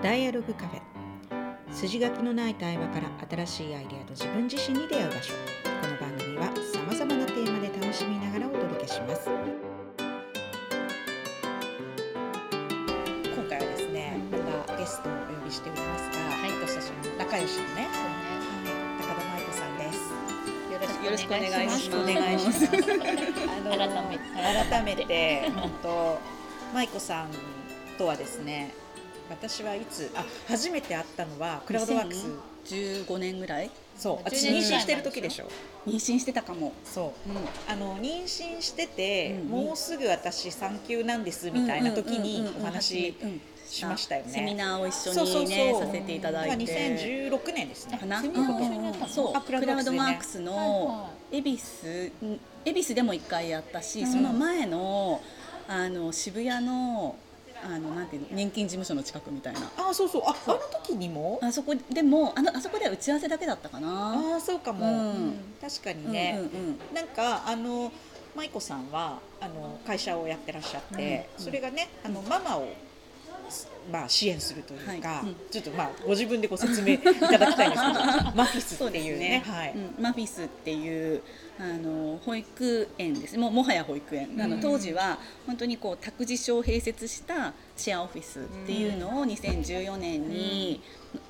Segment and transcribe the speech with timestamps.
[0.00, 0.80] ダイアログカフェ。
[1.74, 3.10] 筋書きのない対話から
[3.44, 5.32] 新しいアイデアと自分自身に出会う場所。
[5.34, 9.28] この番組はさまざまなテーマで楽しみながらお届けします。
[9.28, 9.34] 今
[13.48, 19.98] 回はですねまたゲストをお呼びしておりますが、はい、私たちの仲良しのね、はい、高田舞子さんです。
[21.04, 21.98] よろしくお願いします。
[21.98, 22.66] お願いします。
[22.70, 22.70] あ
[23.64, 24.22] の改めて。
[24.70, 25.50] 改めて。
[25.58, 26.20] 本当
[26.72, 27.30] 舞子さん
[27.98, 28.72] とはですね、
[29.30, 32.26] 私はいつあ初めて会ったのはクラウドワークス。
[32.66, 33.70] 15年ぐらい？
[33.96, 35.48] そう私妊娠してる時でしょ。
[35.86, 36.72] 妊娠してたかも。
[36.84, 43.14] そう、うん、あの妊娠してて、うん、もうすぐ私産休なんですみたいな時にお話
[43.66, 44.30] しましたよね。
[44.30, 46.64] セミナーを一緒にねさせていただいて。
[46.64, 47.96] 2016年ですね。
[47.98, 48.22] かな？
[49.08, 49.40] そう。
[49.46, 52.12] クラウドワークスの恵比寿
[52.66, 55.22] 恵比寿でも一回やったし、その前の
[55.66, 57.16] あの渋谷の
[57.64, 59.60] あのなんていうの年金事務所の近くみたいな。
[59.76, 60.22] あそうそう。
[60.26, 61.38] ああの時にも？
[61.42, 64.36] あそこでもあのあそこでは打ち合わせだけだったかな。
[64.36, 67.92] あそうかも、うん、確かにね、うんうんうん、なんかあの
[68.36, 72.68] 舞子さんはあの会社をやってらっしゃって、うん、それがねあのママを
[73.90, 75.26] まあ、支援するというか、はい。
[75.26, 77.94] うん、ちょっとまあご自分でご説明いただきたいんですけど
[78.34, 81.22] マフィスっていうね、 ね、はい、うん、マフィスっていう
[81.58, 83.38] あの保育園です。
[83.38, 90.80] もうもはや保育園、うん、あの当時は本当にこう託児所を併設したシェアオフィスっていうのを2014年に、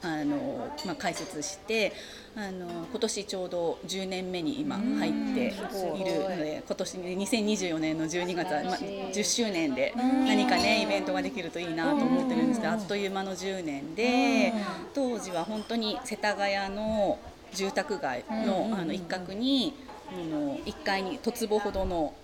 [0.02, 1.92] あのまあ、開設して
[2.34, 5.50] あの今年ちょうど10年目に今入ってい。
[5.50, 12.60] るので今年2024年の12月は、まあ、10周年で何かねイベントができるといいなと思ってるんです。
[12.60, 14.52] けどあっという間の10年で
[14.94, 17.18] 当時は本当に世田谷の
[17.52, 19.74] 住宅街のあの一角に
[20.10, 22.14] あの1階に十坪ほどの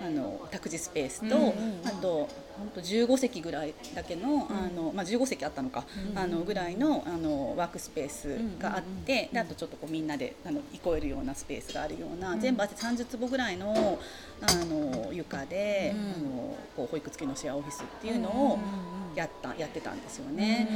[0.00, 1.54] あの託児スペースと、
[1.84, 13.98] あと本当15席ぐらいだけの,、あのまあ、15席あったのか、あのぐらいのあのワークスペースがあって、であとちょっとこうみんなであの憩えるようなスペースがあるような、全部あって30坪ぐらいの
[14.40, 18.58] あの床で、あのこう保育付きのシェアオフィスっていうのを
[19.14, 20.68] やったやってたんですよね。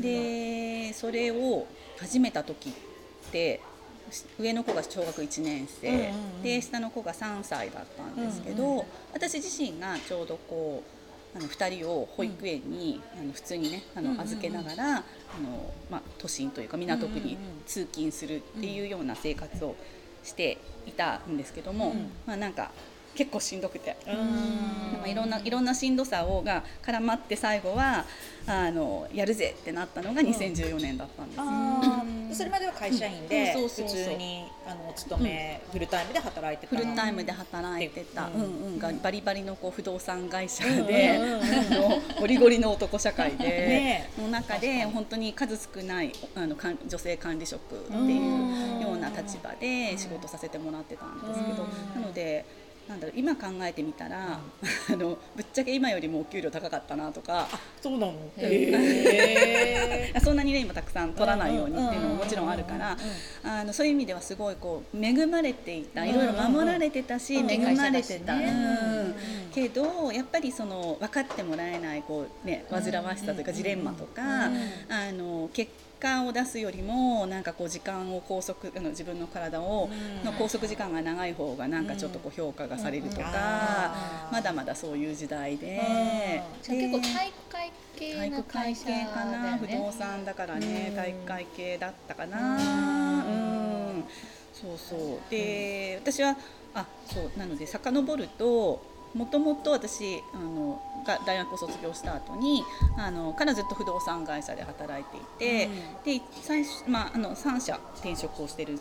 [0.00, 1.66] でそれを
[1.98, 2.72] 始めた時っ
[3.30, 3.60] て
[4.38, 10.82] 上の子が小学1年生、うんうんうん、で下の子が3歳だったんですけど、うんうん、私自身がちょうどこ
[11.34, 14.96] うあの2人を保育園に、うん、あの普通にねあの預けながら、あ
[15.40, 19.74] のまあ、都心というか港区に通勤するっていうような生活を
[20.22, 22.70] していたんですけども、うん、まあ、なんか
[23.14, 28.04] 結構しんどくて、うん、いろんないろんなしんどさをが絡まって最後は
[28.46, 38.30] あのやるぜってなったのが2014年だったんです、うん、それまでは会社員で普通にあの勤め、フルタイムで働いてたフルタイムで働いてた、う。
[38.30, 38.78] んうん。
[38.78, 41.18] がバリバリのこう不動産会社で、
[41.70, 46.56] のゴリゴリの男社会で、の中で本当に数少ないあの
[46.86, 51.64] 女性管理職っていうような立場で仕事させてもらってたんですけど、
[51.94, 52.61] なので。
[52.88, 57.48] なんだろう今考えてみたら、あのぶっちゃけ今よりもお給料高かったなとか。
[57.80, 60.12] そうなの、え。
[60.14, 62.96] ー、 そんなにね今たくさん取らないようにっていうのももちろんあるから。
[63.44, 69.14] あのそういう意味ではすごいこう恵まれていたいろいろ守られてたし、恵まれてた、うん
[69.54, 74.46] けどやっぱりその分かってもらえないこう、ね、煩わしさというかジレンマとか、
[74.88, 75.70] あの結
[76.02, 79.88] 果を出すよりもなんかこう時間を拘束あの自分の体を、
[80.24, 92.56] の拘束時間が長い方がなんかちょっとこう評価がされるとか、まだまだそういう時代で、じゃ結構体育会系体育会系かな、不動産だからね、体育会系だったかな。
[93.24, 94.04] うん。
[94.52, 95.30] そうそう。
[95.30, 96.36] で私は
[96.74, 98.82] あそうなので遡ると
[99.14, 102.64] もともと私あのが大学を卒業した後に
[102.96, 108.76] あのからずっと不動産会社で働いていて、うん、で最初、まあ、あの3社転職をしてるん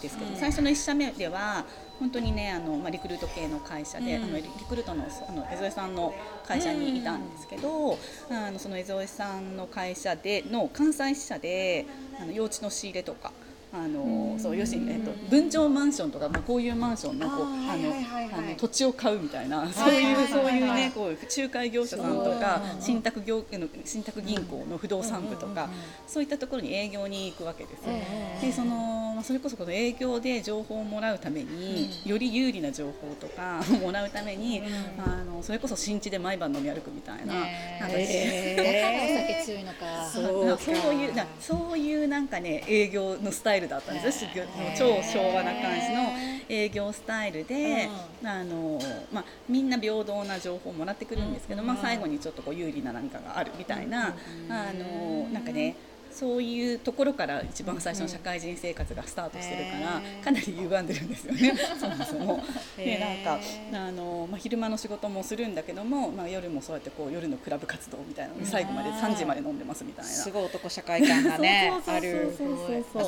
[0.00, 1.64] ですけど、うん、最初の1社目では
[1.98, 6.14] 本当にねあの、まあ、リクルート系の会社で、うん、あのリクルートのあの江添さんの
[6.46, 7.98] 会社にいたんですけど、
[8.30, 11.86] あのその江添さんの会社での関西支社で
[12.20, 13.32] あの幼稚の仕入れとか。
[13.76, 25.68] あのそう要するに、えっと、分譲マンションとかもこういうマンションのこうあの土地を買うみたいなそういうそういうねこう仲介業者さんとか信託業の信託銀行の不動産部とか
[26.06, 27.92] そういったところに営業に行くわけですよ。
[28.40, 34.62] でそのそれこそこの営業で情報をもらうためにより有利な情報とか もらうために
[34.98, 37.34] あのそれこそ新地で毎晩飲み歩くみたいな。
[37.34, 37.48] なんか
[37.90, 40.10] えー、 だからお酒強いのか。
[40.12, 40.20] そ
[40.54, 40.58] う。
[40.58, 44.30] そういうなそういうなんかね営業のスタイルルだったんですよ。
[44.76, 46.12] 超昭和な感じの
[46.48, 47.88] 営業スタイルで、
[48.24, 48.80] あの
[49.12, 54.16] まあ、みんな平等な情報をもらってくるんですけど、まあ、最後にちょっとこう有利な何かがあるみたいな、
[54.48, 55.76] あのなんかね
[56.16, 61.52] そういうところから一番最初の社会人生活がスタートしてるから、かなり歪んでるんですよね。
[61.78, 62.44] そもそも。
[62.78, 63.38] でなんか
[63.72, 70.10] あの、まあ、昼間の仕事もするんだけども、まあ、夜もそうやってこう夜のクラブ活動みたいなので最後まで3時まで飲んでますみたいな。
[70.10, 72.34] すごい男社会感がね ある。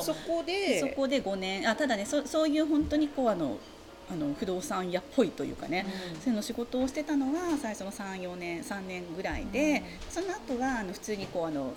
[0.03, 3.57] そこでそこで5年あただねそそういう本当にこうあの
[4.11, 5.85] あの不動産屋っぽいというかね、
[6.15, 11.73] うん、そういうの仕事をしてたのは最初の34年3年ぐらいで、うん、その後はあの普通にこうあの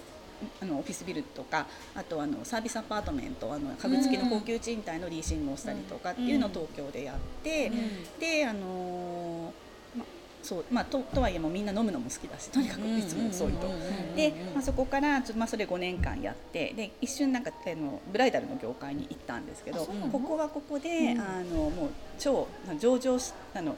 [0.60, 7.70] あのオフィスビルとかあとあのサービスアパートメントあの家具付きの高級賃貸のリーシングをしたりとかっていうのを東京でやって、
[8.18, 9.52] であの
[10.42, 13.68] そうまあ、ととはいえもみんな飲むのも好きだしとにかくいつも遅いと。
[14.16, 22.46] で、まあ、そこからちょ、まあ、それ5年間やってで一瞬なんかあのブライダルの業界に行ったんですけどここはここで、あのもう超
[22.78, 23.18] 上場
[23.54, 23.76] あの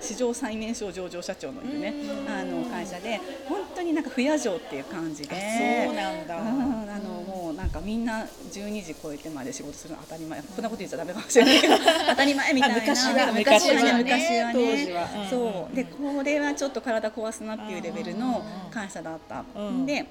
[0.00, 1.94] 史上最年少上場社長のいるね
[2.28, 11.74] あの会社で本当になんか不夜城っていう感じでそうなんだ、あのもうなんかみんな12時超えてまで仕事するの当たり前こんなこと言っちゃダメかもしれないけど
[12.10, 19.44] 当たり前みたいな昔は昔はね昔はねそうでこれはちょっと体壊すなっていうレベルの会社だった。
[19.86, 20.06] で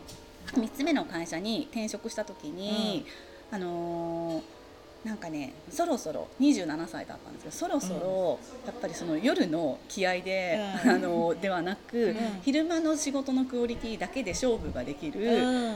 [0.54, 3.06] 3つ目の会社に転職した時に、
[3.51, 4.56] あのー
[5.03, 15.21] なんかねそろそろ27歳だったんですけどそろそろやっぱりその夜の気合で、うん、あのではなく、うん、昼間の仕事のクオリティだけで勝負ができる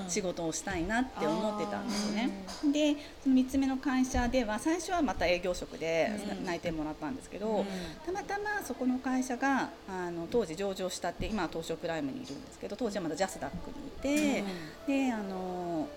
[0.07, 2.29] 仕事をしたいなって思ってたんですよね。
[2.73, 6.11] でその3つ目の会社では最初はまた営業職で
[6.43, 7.65] 内定もらったんですけど、
[8.05, 14.43] たまたまそこの会社があの当時上場したって今は東証プライムにいるんですけど当時はまだジャスダックにいて、
[14.87, 15.87] であの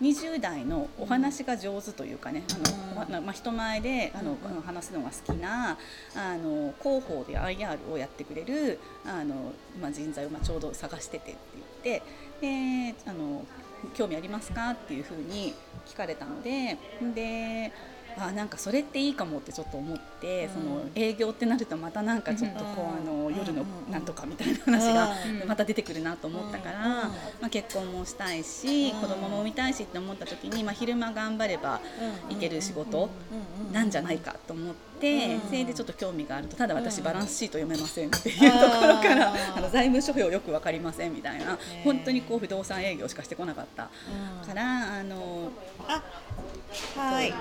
[0.00, 2.42] 20代のお話が上手というかね
[2.96, 5.76] あの、まあ、人前であの話すのが好きな
[6.16, 11.38] あの広報で IR をやってくれるあの、まあ、人材をまあちょうど探しててって
[11.84, 13.44] 言ってであの
[13.94, 14.70] 興味ありますか？
[14.70, 15.54] っていうふうに
[15.86, 16.76] 聞かれたので
[17.14, 17.72] で
[18.20, 25.14] あなんかそれっていいかもってちょっと思って、その営業ってなるとまたなんかちょっとこう、あの夜のなんとかみたいな話が
[25.46, 27.12] また出てくるなと思ったから、ま
[27.46, 31.80] あ、結婚もしたいし、子供も産みたいしって思った時に、まあ、昼間頑張れば
[32.28, 33.08] いける仕事
[33.72, 34.90] なんじゃないかと思って。
[35.00, 43.84] それでちょっと興味があるとただ私バランスシート読めませんっていうところからあの財務諸表よく分かりませんみたいな本当にこう不動産営業しかしてこなかった
[44.46, 45.50] からあの
[45.90, 46.02] あ
[46.96, 47.32] はい。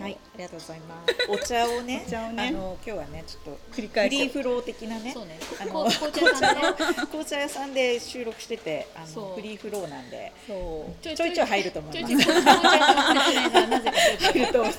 [0.00, 1.30] はい、ありがとうございます。
[1.30, 5.14] お茶をね、茶をねあの今日はねちょっと繰り返しフリーフロー的なね、ね
[5.60, 12.14] あの 紅茶屋さんで、 紅茶屋さんで収録してて、あのフリーフローなんで、そうちょいちょい入ると思います。
[12.16, 13.96] なぜか
[14.32, 14.72] 入ると、そう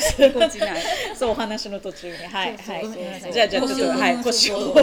[0.00, 0.50] そう
[1.16, 3.32] そうお話の途中に、はいはい。
[3.32, 4.74] じゃあじゃあちょっとはい腰を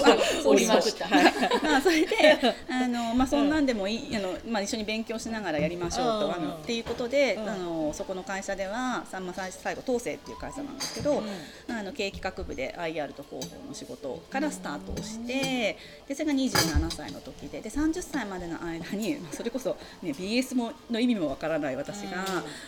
[0.45, 1.07] 折りました。
[1.07, 2.37] まあそれで
[2.69, 15.77] あのまあそんなんでもいいあのまあ一緒に勉強しながらやりましょうとあのっていうことであのそこの会社ではさんま最後東勢っていう会社なんですけど、うん、あの経営企画部で IR と広報の仕事からスタートをして
[16.07, 22.25] でそれが27歳の時でで30歳までの間にそれこそ、ね、BS もの意味もわからない私が、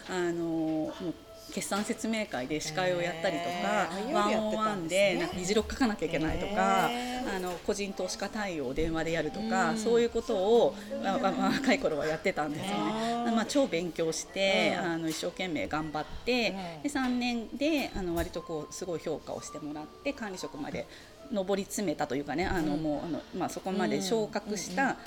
[0.09, 1.13] あのもう
[1.53, 13.31] 決算説明会で司会をやったりとか、ワンオンワンでなんか議事録書かなきゃいけないとか、あの個人投資家対応を電話でやるとか、そういうことを、まあ、若い頃はやってたんですよね。
[13.31, 16.51] まあ、超勉強して、あの一生懸命頑張って、
[16.83, 20.87] で3年であの割とこうすごい評価をしてもらって管理職まで
[21.31, 24.97] 上り詰めたというかねあの、もうあの、まあ、そこまで昇格した、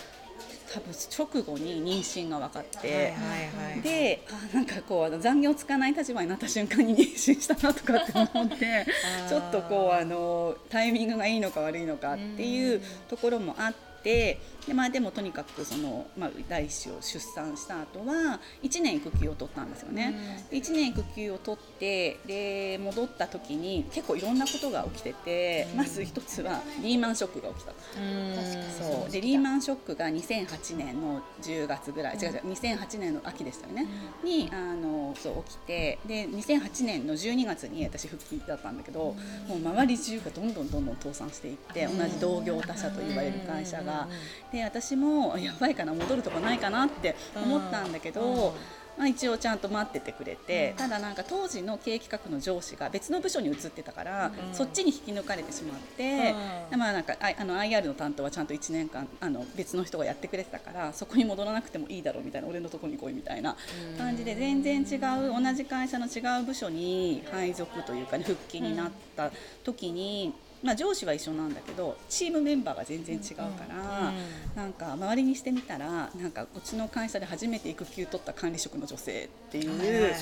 [0.73, 8.87] 多分直後に妊娠が分かって、はいはいはい、であなんかこう残業つかない立場になった瞬間に妊娠したなとかって思って
[9.29, 14.39] ちょっとこうあのタイミングがいいのか悪いのかっていうところもあって。
[14.67, 20.15] でまあ、でもとにかくその、まあ、第一子を出産した後は1年育休を取ったんですよね。
[20.51, 27.73] うん、1年育休を取ってで戻った時に結構いろんなことが起きてて、うん、まず一つはリーマンショックが起きた。
[27.73, 29.11] そう。
[29.11, 33.87] でリーマンショックが2008年の10月ぐらい、うん、違う違う2008年の秋でしたよね、
[34.23, 39.17] にあのそう起きてで2008年の12月に私復帰だったんだけど、
[39.49, 44.07] もう周り中がどんどんどんどん倒産していって同じ同業他社と言われる会社が。
[44.53, 48.55] で私もやばいかな戻るとこないかなって思ったんだけど、
[48.99, 56.35] まあ、一応ちゃんと待っててくれて、ただなんか当時の経営企画の上司が別の部署に移ってたから、そっちに引き抜かれてしまって、
[56.77, 63.57] まあなんかあの IR の担当はちゃんと1年間あの別の人がやってくれてたからそこに戻らなくてもいいだろうみたいな俺のとこに来いみたいな
[63.97, 69.31] 感じで全然違う同じ会社の違う部署に配属というか、ね、復帰になった
[69.65, 70.35] 時に。
[70.63, 74.13] まあ、上司は一緒なんだけどチームメンバーが全然違うから、
[74.55, 80.15] なんか周りにしてみたらなんかうちの会社で初めて育休取った管理職の女性っていう、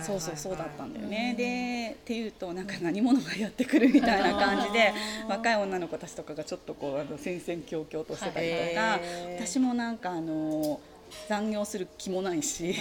[0.00, 1.34] そうそうそうだったんだよね。
[1.36, 4.92] でっていうとなんか何者がやってくるみたいな感じで
[5.28, 9.00] 若い女の子たちとかがちょっとこうあの戦々恐々としてたりとか、
[9.36, 10.80] 私もなんかあの。
[11.28, 12.74] 残業する気もないし、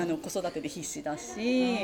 [0.00, 1.78] あの子育てで必死だし、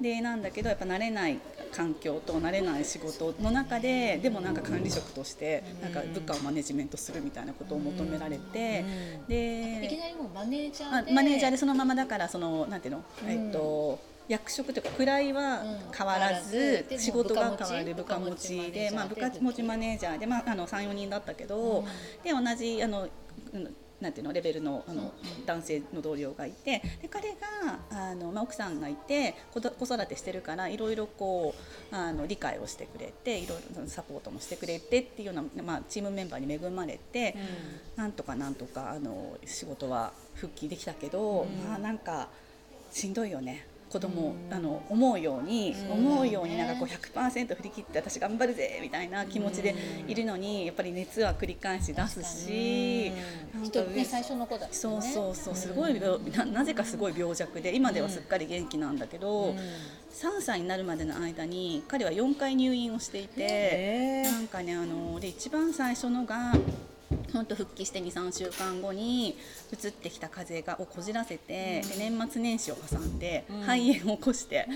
[0.00, 1.38] でなんだけどやっぱ慣れない
[1.72, 8.84] 環境と慣れない仕事の中ででもなんか管理職としてなんか部下をマネジメントするみたいなことを求められて、
[9.28, 15.62] でいきなりもうマネージャーでマネージャーでそのままだからそのなんていうの、えっと役職というか位は
[15.96, 18.70] 変わらず、仕事が変わる部下持ち。
[18.70, 21.84] で、まあ、部下持ちマネージャーで、まあ、あの34人だったけど、
[22.22, 23.08] で同じあの
[24.02, 25.12] なんていうのレベルのあの、
[25.46, 31.54] 男性の同僚がいてで彼があの、まあ、奥さんがいて子育てしてるからいろいろこ
[31.92, 37.36] うあの理解をしてくれていろいろサポートもしてくれてっていうような、まあ、チームメンバーに恵まれて、
[37.96, 42.28] うん、なんとかなんとかあの仕事は復帰できたけど、うん、まあなんか
[42.90, 43.66] しんどいよね。
[43.92, 49.74] 子供、あの思うように、思うようになんかこう100%振り切って私頑張るぜみたいな気持ちで
[50.08, 53.12] いるのにやっぱり熱は繰り返し出すし、
[53.94, 66.54] ね、最初の子だ、ね、そうそうそうすごいななぜかすごい病弱で今ではすっかり元気なんだけど、3歳になるまでの間に彼は4回入院をしていてなんかねあので一番最初のが
[67.32, 69.36] 本当復帰して23週間後に
[69.72, 74.66] 移ってきた風邪がをこじらせて、で年末年始を挟んで肺炎を起こして、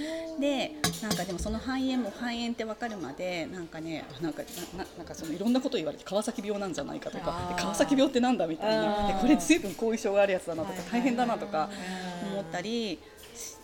[0.40, 0.72] で
[1.02, 4.42] なんかでもその肺炎も肺炎って分かるまでなんかねなんか
[4.76, 9.06] ななんかそのいろんなこと言われて川崎病なんじゃないかとか川崎病ってなんだみたいな。
[9.08, 11.68] でこれ随分後遺症があるやつだなとか大変だなとか
[12.32, 12.98] 思ったり。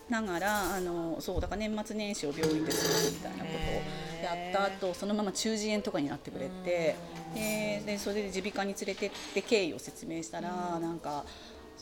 [0.09, 6.95] ながらあのそうだから年末年始を病院で過ごすみたいなことをやった後そのまま中耳炎とかになってくれて
[7.33, 11.25] ででそれで耳鼻科に連れてって経緯を説明したらなんか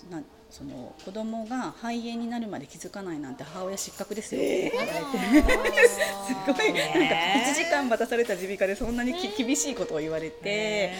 [0.10, 4.42] なその子供が肺炎になるまで気づかないなんて母親失格ですよ。
[4.42, 6.00] って言われて、す
[6.46, 6.74] ごい。
[6.74, 7.16] なんか
[7.50, 10.94] 1時間待たされた耳鼻科でそんなにき、厳しいことを言われて、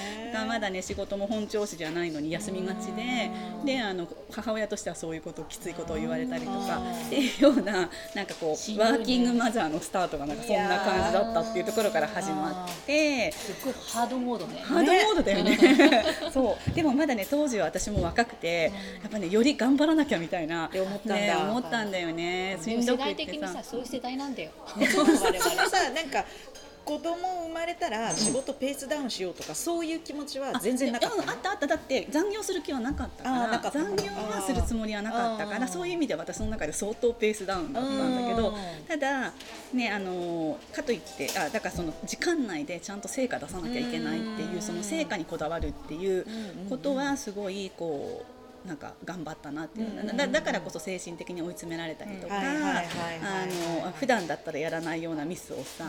[0.48, 3.32] まだね仕事も本調子じゃないのに休みがちで
[3.66, 13.32] であの母親としてはそういうこときついことを言われたりとかっていうようななんかこうワーキングマザーのスタートがなんかそんな感じだったっていうところから始まって。
[13.32, 14.62] すごいハードモードね。
[14.62, 15.58] ハードモードだよね。
[16.34, 16.74] そう。
[16.74, 20.68] でもまだね当時は私も若くてやっぱねより頑張らなきゃみたいな。
[20.68, 22.58] って思ったんだ、ね、思ったんだよね。
[22.62, 24.52] 世代的にさそういう世代なんだよ。
[24.66, 25.32] そのさ
[25.92, 26.26] なんか
[26.84, 31.68] 子供生まれたら仕事ペースダウンしようとかそういう気持ちは全然なかった、ね、あったあった。
[31.68, 38.54] だって残業する気はなかったから残業はするつもりはなかったからそういう意味では私の中で相当ペースダウンだったんだけど
[38.88, 39.34] ただ
[39.74, 46.26] ねあのかといってあだからその時間内でちゃんと成果出さなきゃいけないっていうその成果にこだわるっていう
[46.70, 52.36] ことはすごいこうなんか頑張ったなっていう、うんだだからこそ精神的に追い詰められたりとか
[54.00, 55.86] 普段だったらやらないようなミスをさ、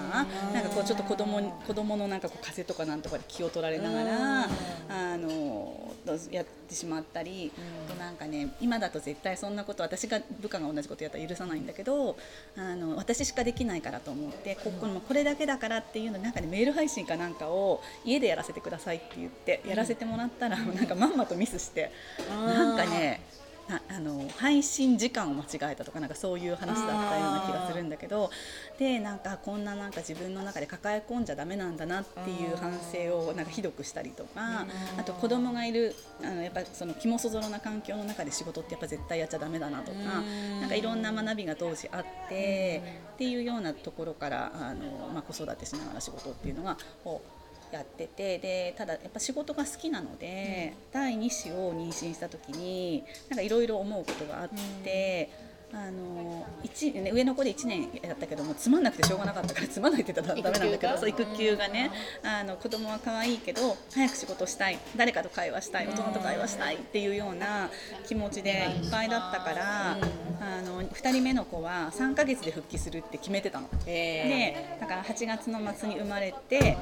[0.53, 4.49] なんかこうちょっと子供子供のなんかこう風邪とかなんとかで気を取られながら、
[4.89, 5.93] あの
[6.31, 7.53] やってしまったり、
[7.89, 12.17] となんかね今だと絶対そんなこと私が部下が同じことやったら許さないんだけど
[12.57, 21.91] あの私しかできないからと思ってこここれだけだからっていうのなんかねメール配信かなんかを家でやらせてくださいって言ってやらせてもらったら、なんかまんまとミスして。
[22.29, 23.21] なんかね
[23.89, 28.31] あの配信時間を間違えたとかなんかそういう話だったような気がするんだけど
[28.79, 34.67] でなんかこんななんか自分の中で抱え込んじゃだめなんだなっていう反省をなんかひどくしたりとか
[34.99, 39.99] あと子供がいるあのやっぱその肝そぞろな環境の中で仕事ってやっぱ絶対やっちゃだめだなとか
[40.61, 42.83] なんかいろんな学びが当時あって
[43.15, 47.42] っていうようなところからあの、まあ、子育てしながら仕事っていうのがこう
[47.77, 54.49] やっててでただやっぱ仕事が好きなので、うん、第2子を妊娠した時になんかいろいろ思うことがあっ
[54.83, 55.52] て。
[55.75, 61.91] あの1上の子で1年やったけどもつまんなくてしょうがなかったからつまんないって言ったらダメなんだけどそう育休がね
[62.23, 67.71] あの子供は可愛いけど早く仕事したい誰かと会話したい大人と会話したいっていうような
[68.07, 68.51] 気持ちで
[68.83, 69.97] いっぱいだったからあ
[70.63, 73.69] の2人目の子は3ヶ月で復帰するって決めてたの。
[73.87, 76.77] でだから8月の末に生まれて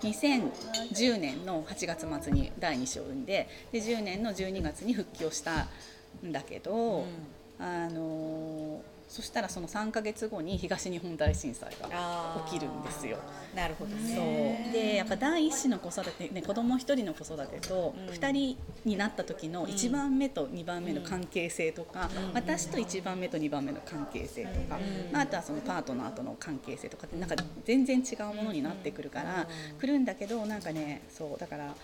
[0.00, 5.68] 2010年の8月末に第2子を産んでで10年の12月に復帰をした
[6.24, 6.72] んだけど。
[6.72, 7.04] うん
[7.62, 8.21] あの
[9.12, 13.18] そしたらその3か月後に東日本大震災が起きるんですよ。
[13.54, 14.72] なるほど、ね、そう。
[14.72, 24.78] でやっぱ第一子の子育て、ね、子供一人の子育てと2人になった時の1番目と2番目の関係性とか、うん、私と1番目と2番目の関係性とか、
[25.12, 29.46] うん、あとはそのパートナーとの関係性とかってなんか全然違うものになってくるから
[29.78, 31.74] 来るんだけどなんかねそうだから。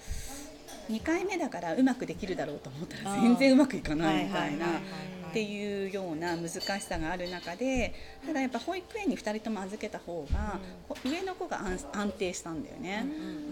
[0.90, 7.94] 2回目だからうまくできるだろうと思ったら全然うまくいかないみたいなっていうような難しさがある中で
[8.26, 10.58] ただやっぱ保育園に2人とも預けた方が、
[11.04, 11.60] 上の子が
[11.92, 13.04] 安定したんだよね、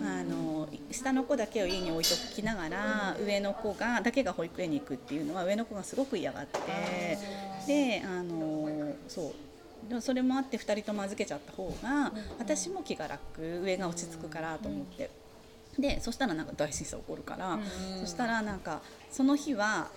[0.02, 7.18] あの下の子だけを家に置いときながら、上の子がだけが保育園に行くっていうのは上の子がすごく嫌がって
[7.66, 9.32] であのそう。
[9.88, 13.60] でもそれもあって2人とも預けちゃった方が私も気が楽。
[13.62, 15.25] 上が落ち着くからと思って。
[15.78, 17.58] でそしたらなんか大震災起こるから、
[18.00, 18.80] そしたらなんか
[19.10, 19.88] その日は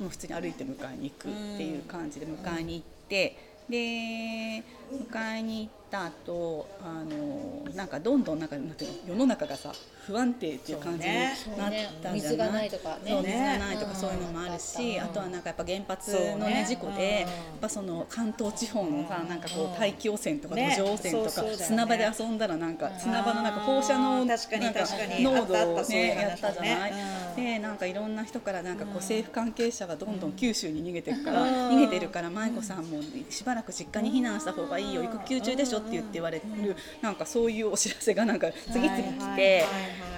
[0.00, 3.36] もう普通に歩いて迎えに行くっていう感じで迎えに行って、
[3.68, 9.72] で迎えに行った後あのなんかどんどんなんかなんていうの世の中がさ
[10.06, 11.70] 不安定っていう感じになったんじゃ
[12.02, 17.30] ない、水がないとか、ね、そう水がないとかそういうのもあるし、あとはなんかやっぱ原発のね事故で、やっ
[17.60, 26.92] ぱその関東地方のさなんかこう大気汚染とか土壌汚染とか、砂場で遊んだらなんか砂場のなんか放射能なんか濃度をねやったじゃない？
[27.36, 39.64] でなんかいろんな人からなんかこう政府関係者がどんどん九州に逃げてるから、逃げてるから舞子さんもしばらく実家に避難した方がいいよ育休中でしょって言って言われるなんかそういうお知らせがなんか次々来て。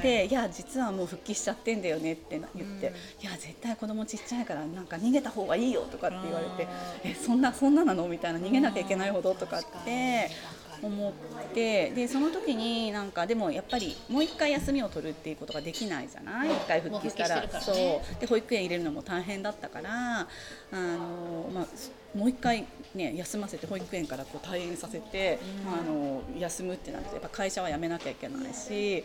[0.03, 2.93] で「いや実はもう復帰しちゃってんだよね」って言って
[3.23, 6.69] 「いや絶対子供ちっちゃいからなんか逃げた方がいいよ」とかって言われて
[7.05, 10.31] 「えそんなそんななの?」みたいな逃げなきゃいけないほどとかって
[10.83, 11.13] 思っ
[11.55, 16.51] てでその時になんかでもやっぱりもう一回休みを取るっていうことができないじゃない？
[16.51, 18.21] 一回復帰したら、ね、そう。
[18.21, 20.27] で保育園入れるのも大変だったからあ
[20.73, 21.67] の、まあ、
[22.19, 29.05] もう一回、ね、休ませて保育園からこう退園させて、うん、あの休むってなってやっぱ会社は辞めなきゃいけないし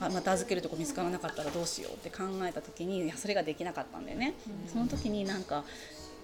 [0.00, 4.34] あまた預けるとこ見つからなかったらどうしようって考えた時にいやそれができなかったんだよね。
[4.66, 5.64] うん、その時になんか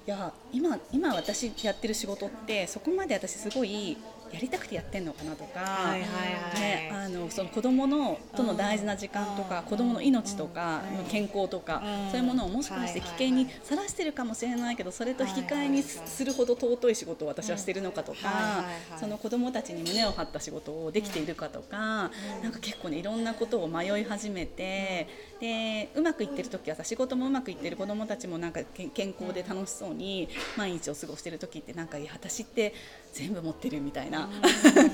[0.07, 3.97] いや今今私やってる仕事ってそこまで私すごい
[4.33, 18.65] やりたくてやってんのかなとか、ね、あのその子供のとの大事な時間とか、子供の命とか、健康とか、そういうものをもしかして危険にさらしてるかもしれないけどそれと引き換えにするほど尊い仕事を私はしてるのかとか、
[18.99, 22.11] その子供たちに胸を張った仕事をできているかとか、
[22.43, 25.09] なんか結構ねいろんなことを迷い始めて、
[25.41, 28.61] でうまくいってる時はさ仕事もうまくいってる子供たちもなんか
[28.95, 32.75] 健康で楽しそうに毎日を過ごしてる時ってなんか私って
[33.13, 34.20] 全部持ってるみたいな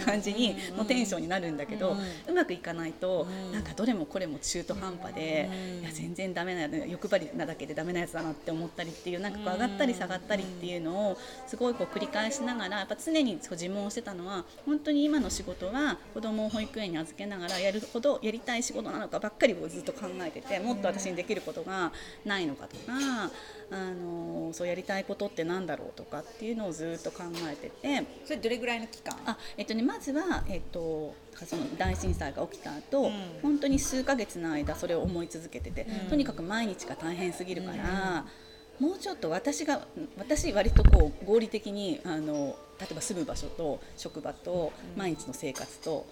[0.05, 1.97] 感じにのテンションになるんだけど、
[2.29, 5.49] うまくいかないとなんかどれもこれも中途半端で、
[5.81, 21.93] いや全然ダメな欲張りなだけでダメなやつだなって思ったりっていうなんかこう上がったり下がったりっていうのをすごいこう繰り返しながらやっぱ常に自問してたのは本当に今の仕事は子供を保育園に預けながらやるほどやりたい仕事なのかばっかりをずっと考えててもっと私にできることが
[22.25, 23.31] ないのかとか。
[23.71, 28.05] あのそうやりたいことってなんだろうとかっていうのをずっと考えてて。
[28.25, 29.17] それどれぐらいの期間？
[29.27, 38.25] あ、えっとね、まずは、えっと、その大震災が起きた後、うん、本当に数ヶ月の間それを思い続けてて、うん、とにかく毎日が大変すぎるから。
[38.79, 39.87] もうちょっと私が
[40.19, 46.07] 私割とこう合理的にあの例えば住む場所と職場と毎日の生活とを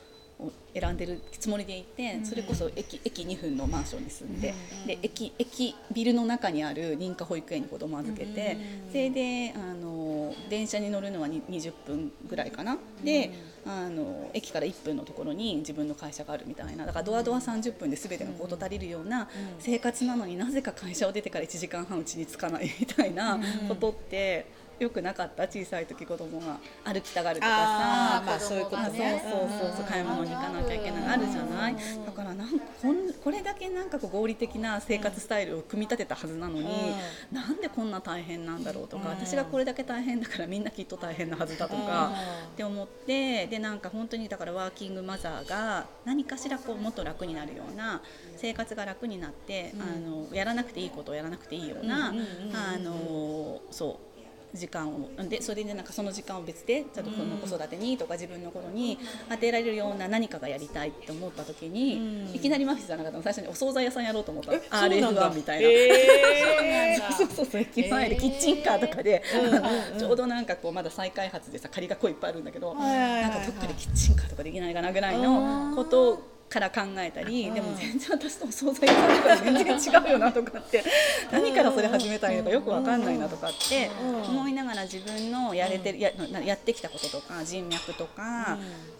[0.74, 4.52] 選んでるつもりでいてそれこそ駅駅2分のマンションに住んで
[4.86, 8.56] で駅駅ビルの中にある認可保育園に子供預けて
[8.90, 12.78] それであの電車に乗るのは20分ぐらいかな。
[13.02, 13.30] で
[13.66, 16.84] あの駅から1分のところに自分の会社があるみたいな。
[16.84, 24.63] だからドアドア30分で全てのこと足りるような生活なのになぜか会社を出てから1時間半うちに着かないみたいなことって。
[24.78, 29.22] よくなかった小さい時子供が歩きたがるとかさまあ、そういうことね。
[29.30, 31.08] そうそうそう買い物に行かなきゃいけない。
[31.08, 31.76] あるじゃない。
[32.06, 42.16] だからなんかこんこれだけなんかこう合理的な生活スタイルを組み立てたはずなのに、うん、なんでこんな大変なんだろうとか、うん、私がこれだけ大変だからみんなきっと大変なはずだとか、うん、っ
[42.56, 48.02] て思ってでなんか本当にだからワーキングマザーが何かしらこうもっと楽になるような
[48.36, 54.13] 生活が楽になって、あのやらなくていいことをやらなくていいような、あのそう
[54.54, 64.52] 時間をでそれでなんかその時間を別でちょっとこの子育てにとか自分のことに当てられるような何かがやりたいって思った時に、いきなりマフィスじゃなかったの最初にお惣菜屋さんやろうと思った。
[64.52, 80.84] RF1 みたいな、えー、 そうそうそう駅前でキッチンカーとかで、えー、ちょうどなんかこうまだ再開発でさ仮がこういっぱいあるんだけど、なんかどっかでキッチンカーとかできないかなぐらいのことから考えたり、でも全然私とお惣菜屋さんとか全然違うよなとかって
[81.32, 83.90] 何からそれ始めたらいいのかよくわかんないなとかって
[84.28, 86.12] 思いながら自分のやれてるや
[86.44, 88.56] やってきたこととか人脈とか、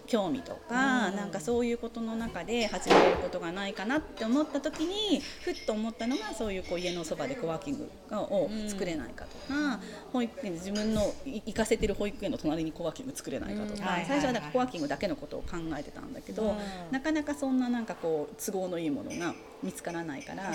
[0.07, 9.81] 興味とか、なんかそういうことの中で始めることがないかなって思った時にふっと思ったのがそういうこう家のそばでコワーキングを作れないかとか、
[10.13, 16.57] 保育園自分の行かせてる保育園の隣にコワーキング作れないかとか、最初はだコワーキングだけのことを考えてたんだけど、
[16.91, 20.53] なかなかそんななんかこう都合のいいものが見つからないから、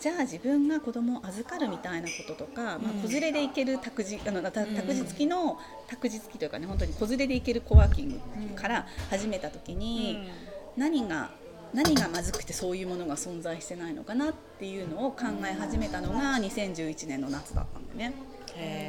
[0.00, 8.20] じゃあ自分が子供を預かるみたいなこととか、まあ、子連れで行ける託児あの託児付きの託児付きというかね本当に子連れで行けるコワーキング
[8.54, 10.28] から始めた時に、
[10.76, 11.30] 何が
[11.74, 18.14] 何がまずくてそういうものが存在してないのかなっていうのを考え始めたのが2011年の夏だったんだよね。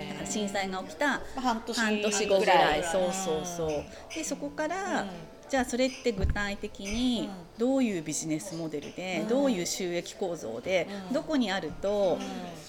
[0.10, 2.84] だから震災が起きた半年後ぐらい。
[2.84, 3.70] そうそうそう。
[4.14, 5.06] でそこから、
[5.54, 12.18] じゃあそれって具体的にどういうビジネスモデルでどういう収益構造でどこにあると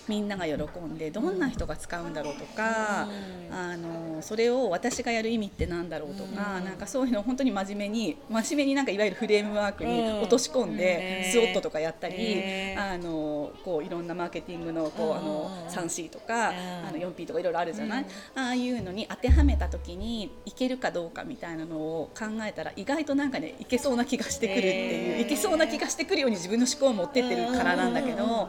[0.08, 3.08] みんなが喜んでどんな人が使うんだろうとか
[3.50, 12.42] あのそれを私がやる意味ってなんだろうとかなんかそういうのを本当に真面目に真面目になんかいわゆるフレームワークに落とし込んでスウォットとかやったり
[12.76, 16.52] あのこういろんなマーケティングのこうあの 3C とかあ
[16.92, 18.06] の 4P とかいろいろあるじゃない？
[18.34, 28.48] ああいうのに当てはめた時にいけるかどうかみたいなのを考えたら意外となんかねいけそうな気がしてくるっていういけそうな気がしてくるように自分の思考を持ってってるからなんだけど。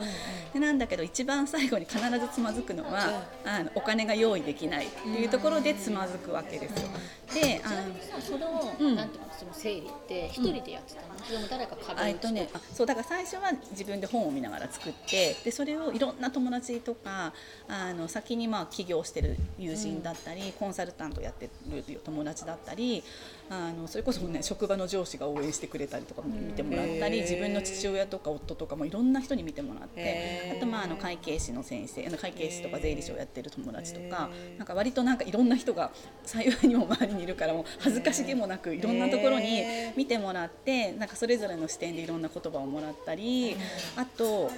[0.55, 6.87] でなんだけど一番最後に必ずつまずくのはあのお金が用意できないっていうところでつまずくわけですよ。
[7.33, 17.33] であのその、うん、なんていうのその整理って一人でやってたの、うん、それも誰か壁にとねあそうだから最初は自分で本を見ながら作ってでそれをいろんな友達とか
[17.67, 23.03] あの先にまあ起業してる友人だったり、うん、コンサルタントやってる友達だったり
[23.49, 35.91] あのそれこそね職場の上司が応援してくれたりとか見てもらったり自分の父親とか夫とかもいろんな人に見てもらってあとまああの会計士の先生会計士とか税理士をやってる友達とかなんか割となんかいろんな人が
[36.23, 39.63] 幸いにも周りにいるからもう恥ずかしげもなくいろんなところに
[39.95, 43.55] 見てもらってなんかそれぞれの視点でいろんな言葉をもらったり
[43.95, 44.49] あと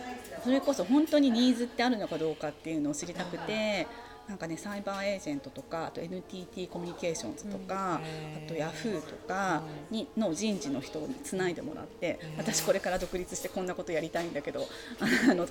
[0.43, 3.87] それこそ本当にニーズってあるのかどうかっていうのを知りたくて。
[4.27, 14.67] なんかねサイバーエージェントとかあと NTT コミュニケーションズとか、あとヤフーとかにの人事の人につないでもらって私これから独立してこんなことやりたいんだけど
[15.29, 15.47] あの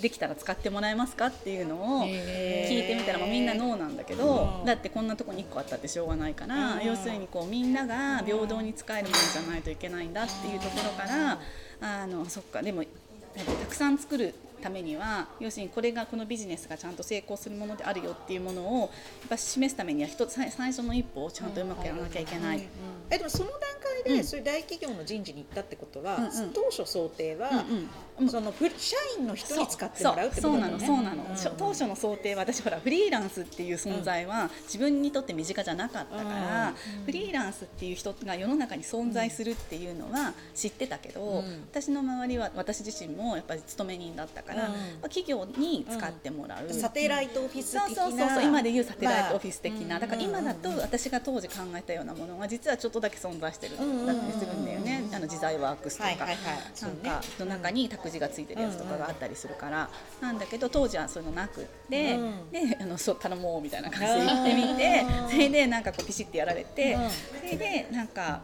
[0.00, 11.38] できたら使ってもらえますかっていうのを聞いてみたら、まあ、みんなノーなんだけどだってこんなとこに1個あったってしょうがないから要するにこうみんなが平等に使えるものじゃないといけないんだっていうところから
[11.80, 18.90] あのそっかでもたくさん作るためには要するにこれがこのビジネスがちゃんと成功するものであるよっていうものをやっ
[19.28, 22.68] ぱ示すためには一つ最初の一歩をちゃんとうまくやらなきゃいけない。
[23.10, 23.60] えでもその段
[24.04, 27.88] 階で、そういう大企業の人事に行ったってことは、うんうん、当初想定は、うんうん、
[28.28, 30.86] その社員の人に使ってもらうってことだよね。
[30.86, 44.70] そうなの、そうなの、当初の想定は私ほらフリーランスっていう存在は自分にとって身近じゃなかったから、フリーランスっていう人が世の中に存在するっていうのは知ってたけど、私の周りは私自身もやっぱり勤め人だったから、
[45.02, 48.04] 企業に使ってもらう、サテライトオフィス的な。
[48.04, 53.76] そうそうそう今でいうサテライトオフィス的な、だから今だと私が当時考えたようなものが実はちょっとだけ存在してる。
[53.76, 54.64] だったりするん。
[54.64, 59.88] だよね、あの自在ワークスとか、なんかの中に託児がついてるやつとかがあったりするから、
[60.20, 62.18] なんだけど当時はそういうのなくって、
[62.50, 66.96] であのそう頼もうみたいな感じで行ってみてそれでなんかこうピシッてやられて、
[67.40, 68.42] それでなんか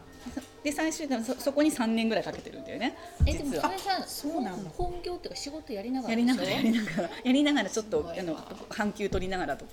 [0.65, 4.69] で最終的にそこに3年ぐらいかけてるんだよねえでもそれさそうなの。
[4.71, 8.37] 本業っていうか仕事やりながらやりながらやりながらやりながらちょっとあの
[8.71, 9.71] 半休取りながらとか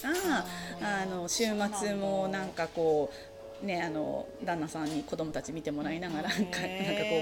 [0.81, 1.45] あの週
[1.79, 3.32] 末もなんかこう
[3.63, 6.65] ね、あの旦那さんに子供たち見てもらいながら なんかこ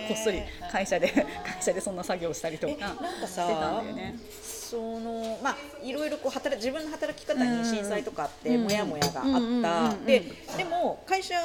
[0.06, 1.08] うこっそり会社で
[1.46, 4.16] 会社でそんな作業したりとかしてたんだよね。
[4.72, 10.24] そのまあいろいろこう働自分の働き方に震災とかあって、もやもやがあった、で
[10.58, 11.36] でも会社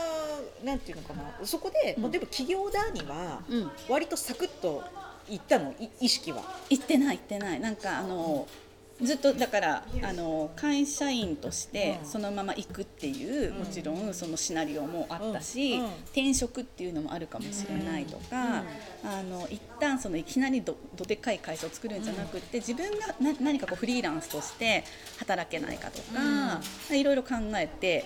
[0.62, 3.42] なんていうのかなそこで、もうでも企業だには
[3.88, 4.84] 割とサクッと
[5.28, 6.42] 行ったの意識は。
[6.70, 7.60] 行ってない行ってない。
[7.60, 8.46] なんかあの、
[9.02, 18.64] ずっとだからあの会社員としてそのまま行くっていう、もちろんそのシナリオもあったし、転職っていうのもあるかもしれないとか、
[19.04, 24.82] あの一旦そのいきなりどどでかい会社を作るんじゃなくて、自分がな何かこうフリーランスとして
[25.18, 26.60] 働けないかとか、
[26.94, 28.04] いろいろ考えて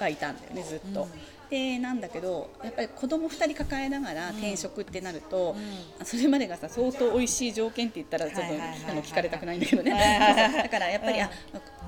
[0.00, 1.08] はいたんだよねずっと。
[1.52, 5.54] でなんだけどやっぱり子供2人抱えながら転職ってなると、
[6.02, 9.90] それまでがさ相当美味しい条件って言ったらちょっとあの聞かれたくないんだけどね。
[10.62, 11.30] だからやっぱり、あ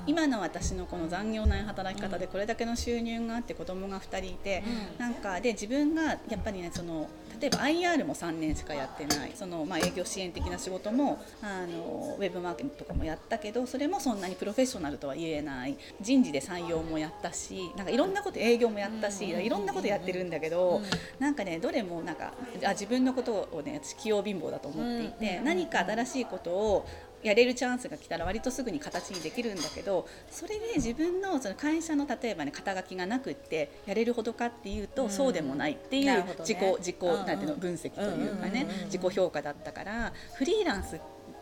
[0.07, 4.63] 今の私のこの残業ない働き方でこれだけの収入があって子供が2人いて、
[4.97, 15.75] なんかで自分がやっぱりねその例えば IR も3年しかやってないその、まあ、営業支援的な仕事もあのウェブマーケットとかもやったけどそれもそんなにプロフェッショナルとは言えない。
[16.01, 20.81] 人事で採用もやったしなんかいろんなこと営業もやったしいろんなことやってるんだけど
[21.19, 26.87] なんかねどれもなんかあ自分のことをね器用貧乏だと思っていて何か新しいことを
[27.25, 40.99] やれるチャンスが来たら割とすぐに形にできるんだけどそれで自分のその会社の例えばね肩書きがなくってやれるほどかっていうと、そうでもないっていう自己、自己なんていうの分析というかね、自己評価だったからフリーランスっ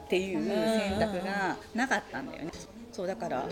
[0.08, 2.52] ていう選択がなかったんだよね。
[2.94, 3.48] そうだから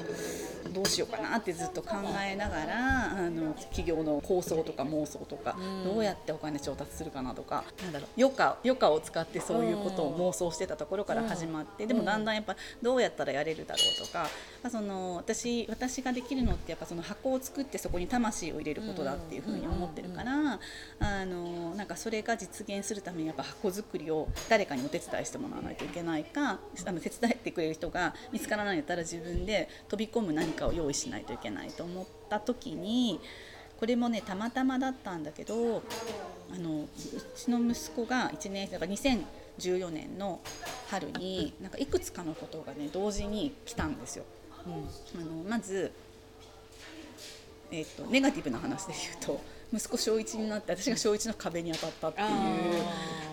[0.71, 14.29] どうしようかなってずっと考えながらあの企業の構想とか妄想とか、どうやってお金調達するかなとかなんだろう余暇余暇を使ってそういうことを妄想してたところから始まって、でもだんだんやっぱどうやったらやれるだろうとか、
[14.61, 20.59] まあ、その私私ができるのってやっぱその箱を作ってそこに魂を入れることだっていうふうに思ってるから、
[20.99, 33.19] あのなんかそれが実現するためにやっぱ箱作りを誰かにお手伝いしてもらわないといけないかあの手伝ってくれる人が見つからないんだったら自分分で飛び込む何かを用意しないといけないと思った時に
[33.79, 35.81] これもねたまたまだったんだけど
[36.53, 36.87] あのう
[37.35, 40.39] ちの息子が1年生だから2014年の
[40.89, 44.25] 春になんかいくつかのことがね同時に来たんですよ。
[44.67, 45.91] うん、あのまず、
[47.71, 49.41] えーと、とネガティブな話で言うと
[49.73, 52.27] 息子小1になって私が小1の壁に当たったっていう。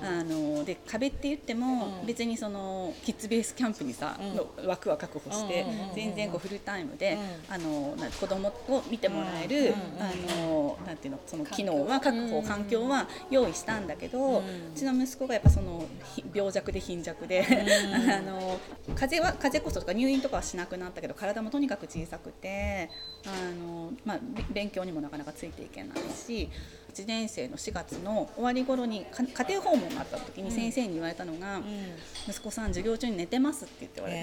[0.02, 14.42] あので壁って言っても別にそのキッズベースキャンプにさ、うん、の枠は確保して全然こうフルタイムで、うん、あの子供を見てもらえる、あのなんていうのその機能は確保環境は用意したんだけど、う
[14.74, 15.84] ちの息子がやっぱその
[16.32, 18.58] 病弱で貧弱で あの
[18.94, 22.90] 風邪は風邪こそとか入院とかはしなくなったけど体もとにかく小さくて
[23.26, 24.18] あの、まあ、
[24.50, 26.27] 勉強にもなかなかついていけないし。
[26.28, 26.50] し
[26.92, 31.60] 1年生の4月の終わり頃に家庭訪問があった時に先生に言われたのが
[32.28, 34.16] 「息子さん授業中に寝てます」って言って言われ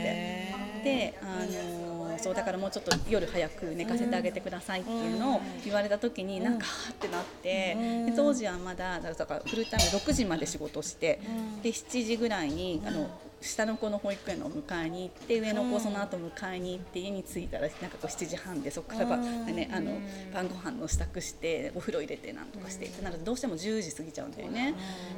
[0.83, 7.75] てであのそうだからもうちょっと夜早く寝かせてあげてくださいっていうのを言われた時になんかはってなって
[8.07, 11.19] で当時はまだだからフルタイム6時まで仕事して
[11.61, 13.09] で7時ぐらいにあの
[13.45, 19.91] 下の子の保育園の迎えに行って上の子その後迎えに行って家に着いたらなんかこう7時半でそこからば、ね、あの
[20.33, 24.73] 晩ご飯の支度してお風呂入れてなんとかしてってなるとどうしても10時過ぎちゃうんだよね。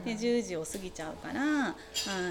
[0.06, 1.76] で10時を過ぎちゃうからあ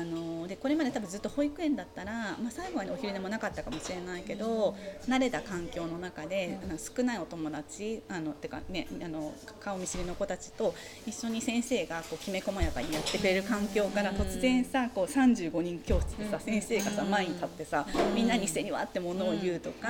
[0.04, 4.76] のでこれまで多分ずっと保育園だったら、まあ、最後は、ね、お昼寝もなかったかもしれないけど
[5.08, 6.58] 慣れた環境の中で
[6.96, 10.74] 少ないお友達あのてか、ね、あの顔見知りの子たちと
[11.06, 19.88] 一緒に先生がこうきめ細やかにやってくれる環境から突然さこう35人教室でさ先生がさ前に立ってさみんなに背にわってものを言うとか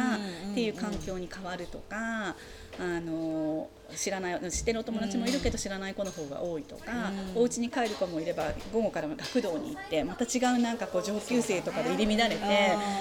[0.53, 2.37] っていう環境に変わるとか
[2.79, 12.43] あの知らない知ってるお友達もいるけど知らない子の方が多いとか、うん、お家に帰る子もいれば午後から学童に行ってまた違うなんかこう上級生とかで入り乱れて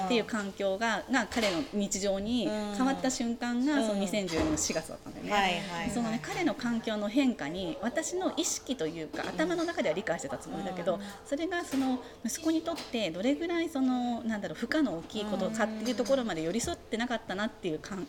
[0.06, 5.92] っていう環境がが彼の日常に変わった瞬間がその2014年の4月だったんだよね。
[5.94, 18.06] そのね彼の環境の変化に私の意識というか頭の中では理解してたつもりだけどそれがその息子にとってどれぐらいそのなんだろう負荷の大きいことかっていうところまで寄り添ってなかったなっていう感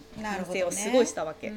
[0.52, 1.52] 性をすごいしたわけ。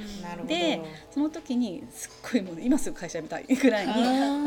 [0.48, 3.94] でその時にすっごいもう今すぐ会社辞めたいぐらいに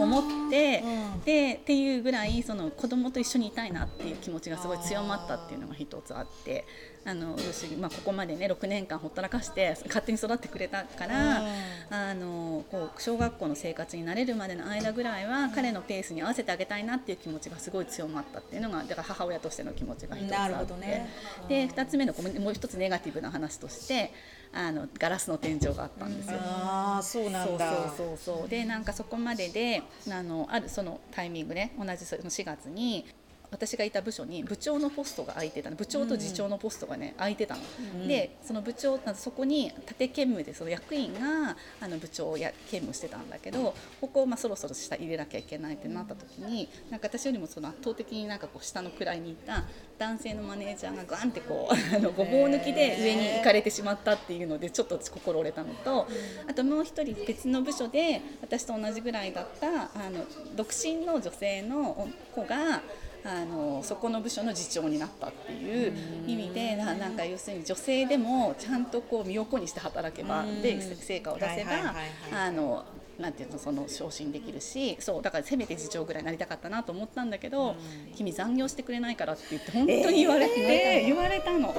[0.03, 0.83] 思って、
[1.25, 6.65] でっていうぐらいその子供と一緒にいたいなっていう気持ちがすごい強まったっていうのが一つあって
[7.05, 7.37] あの
[7.81, 11.43] まあ、ここまでね6年間ほったらかして勝手に育ってくれたから、
[11.91, 21.11] あのこう小学校の生活に慣れるまでの間ぐらいは彼のペースに合わせてあげたいなっていう気持ちがすごい強まったっていうのがだから母親としての気持ちが一つあって、ね、
[21.49, 24.13] で2つ目のもう一つネガティブな話として
[24.55, 26.39] あのガラスの天井があったんですよ。
[26.41, 27.73] ああそうなんだ。
[27.73, 33.07] そうそうそうでなんかそこまでであのあるそのタイミングね同じその4月に
[33.53, 35.77] 私がいた部署に部長のポストが空いてたの。
[35.77, 37.61] 部長と次長のポストがね空いてたの、
[37.95, 49.65] うん、でその部長そこに縦兼務でその役員があの部長をや兼務してたんだけどここをまあそろそろ下入れなきゃいけないってなった時になんか私よりもその圧倒的になんかこう下の位にいた
[49.99, 56.07] 男性のマネージャーがガンってこうあのごぼう抜きで上に行かれてしまったっていうのでちょっと心折れたのと
[56.49, 60.25] あともう一人別の部署で私と同じぐらいだったあの
[60.57, 62.83] 独身の女性の子が
[63.25, 65.93] あのそこの部署の次長になったっていう
[66.27, 71.95] 意味ではなんか要するに女性でもちゃんとこう身を粉にして働けばで成果を出せば
[72.33, 72.85] あの
[73.19, 77.77] なんていうのその昇進できるしそうだからせめて次長ぐらいになりたかったなと思ったんだけど、
[78.17, 81.75] 君残業してくれないからって言って本当に言われて、えー、言われたの。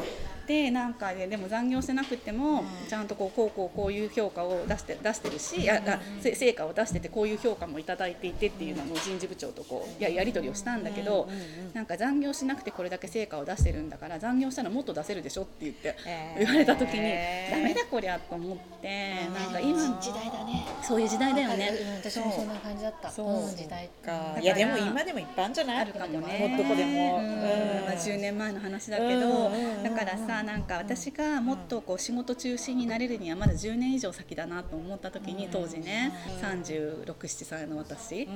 [0.48, 5.82] でなんかででも残業してなくても、ちゃんとこうこうこうこういう評価を出して出してるし、や
[6.22, 11.30] 成果を出しててこういう評価も頂いていてっていうのを人事部長とこうややり取りをしたんだけど、
[11.74, 15.96] なんか残業しなくてこれだけ成果を出してるんだから残業したらもっと出せるでしょって言って
[16.38, 20.66] 言われた時に、えー、ダメだこりゃと思って、なんか今時代だね。
[20.82, 21.72] そういう時代だよね、
[22.04, 23.10] 私もそんな感じだった。
[23.10, 23.58] そう。
[23.58, 25.78] 時代かいやでも今でも一般じゃない？
[25.84, 26.48] あるかもね。
[26.48, 27.42] もっとこでも、うん。
[27.86, 29.52] まあ、10年前の話だけど、
[29.84, 38.28] だからさなんか私がもっとこう仕事中心になれるにはまだ10年以上先だなと思った時に当時ね367歳の私。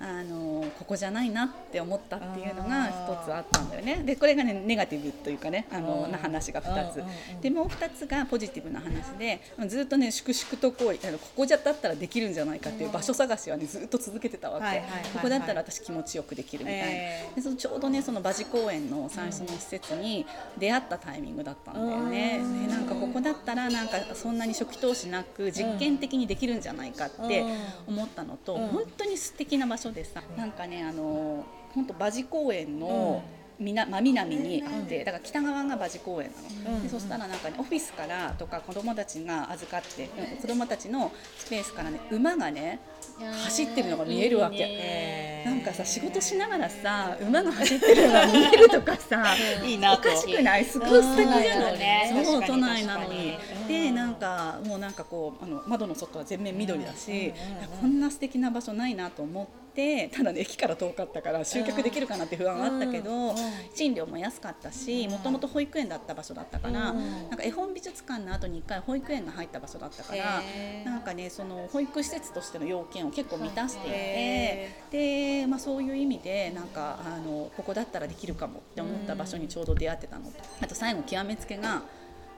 [0.00, 4.02] あのここじゃないなって思ったっていうのが一つあったんだよね。
[4.04, 7.02] でこれがねネガティブというかねあのな話が2つ。
[7.40, 14.82] でもう2つがポジティブな話でずっとね粛々とこうあのここじゃだったらできるんじゃないかっていう場所探しはねずっと続けてたわけ。
[15.14, 20.26] ここだったら私気持ちよくできるみたいな、でそのちょうどねその馬事公園の最初の施設に
[20.58, 22.42] 出会ったタイミングだったんだよね。
[22.62, 27.44] でなんかここだったらなんかそんなに初期投資なく実験的にできるんじゃないかって
[27.86, 33.22] 思ったのと、本当に素敵な場所でさなんかねあの本当馬事公園の、
[33.58, 36.30] みな真南にあってだから北側が馬事公園
[36.64, 42.80] なの、でそしたらなんかねオフィスからとか子供たちが預かって、うん、子供たちのスペースからね馬がね
[43.18, 45.44] 走ってるのが見えるわけ。
[45.44, 50.64] なんかさ仕事しながらさ馬が走ってるのが見えるとかさいいなおかしくない？
[50.64, 53.36] すごい素敵じゃない、ね、そう都内なのに。
[53.68, 57.34] でなんかもうなんかこうあの窓の外は全面緑だし、
[57.80, 59.63] こんな素敵な場所ないなと思って。
[59.74, 63.34] てただね駅から遠かったから集客できるかなって不安はあったけど、
[63.74, 70.42] 賃料も安かったしもともと保育園だった場所だったから、なんか絵本美術館の後に1回保育園が入った場所だったから
[70.84, 73.90] なんかねその保育施設としての要件を結構満たしてい
[74.90, 80.32] てで、まあ、そういう意味でなんかあのここだったらできるかもって思った場所にちょうど出会ってたのと。
[80.60, 81.82] あと最後極めつけが。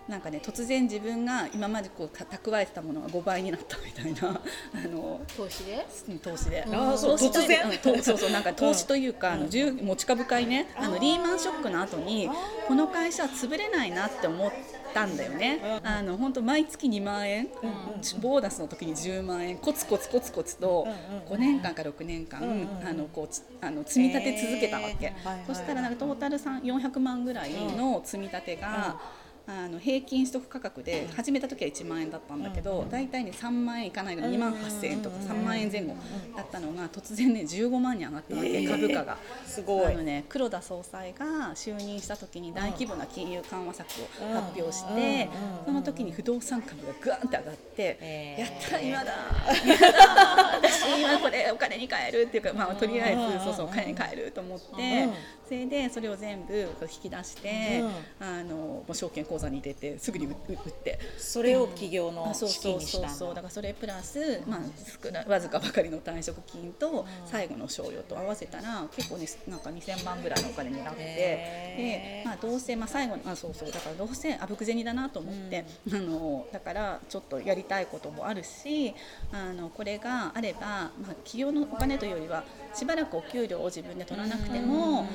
[0.09, 4.41] なんかね突然自分が今までこう蓄えてたものが5倍になったみたいな。
[4.75, 5.87] あの投資で？
[6.23, 10.69] 投資で、ああそう突然、うん、そうそうなんか投資というか、うん、あの持ち株会ね。
[10.77, 12.31] あのリーマンショックの後に
[12.69, 14.53] この会社は潰れないなって思っ
[14.95, 17.49] たんだよね、あの本当毎月2万円、
[18.21, 19.59] ボーナスの時に10万円。
[19.59, 20.87] コツコツコツコツと
[21.29, 22.41] 5年間か6年間、
[22.85, 25.13] あのこうあの積み立て続けたわけ、
[25.47, 28.99] そしたらなんかトータル400万ぐらいの積み立てが、
[29.49, 35.95] あの平均取得価格で始めた時は1万円だったんだけど大体ね3万円いかないの2万8,000円とか3万円前後
[36.37, 39.17] だったのが突然ね15万に上がったわけ株価が。
[39.47, 39.87] すごい。
[39.87, 45.29] あの、ね、黒田総裁が就任した時に大規模な金融緩和策を発表して
[45.65, 49.13] その時に不動産株がぐわんって上がってやった今だ。
[50.59, 55.09] 私今これお金に換えるっていうか、まあ、とりあえずそうそうお金に換えると思って
[55.47, 57.85] それでそれを全部引き出して、
[58.21, 60.35] あの証券口座に入れてすぐに売っ
[60.73, 60.99] て。
[61.19, 64.61] それを企業の資金にしたそうだからそれプラス、まあ、
[65.03, 73.73] 少なわずかばかりの退職金と最後の賞与と合わせたら結構ねなんか2000万ぐらいのお金になってで、まあ、どうせ、まあ、最後あそうそう。
[73.73, 78.95] だからどうせあぶく銭だなと思って、うん、あのだからちょっとやりたいこともあるし
[79.33, 85.07] あのこれがあれば、まあ、企業のお金というよりはしばらくお給料を自分で取らなくても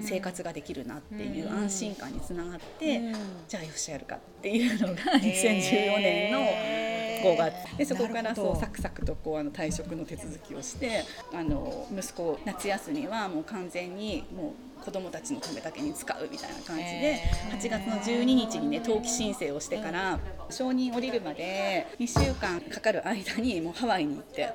[0.00, 3.00] 生活ができるなっていう安心感につながって
[3.48, 7.76] じゃあよしやるかっていうのが2014年の5月。
[7.76, 20.18] でそこからそうサクサクとこうあの退職の手続きをしてあの息子夏休みはもう完全にもう子どもたちのためだけに使うみたいな感じで8月の12日にね登記申請をしてから
[20.50, 24.48] 承認降りるまで2週間かかる間にもうハワイに行って。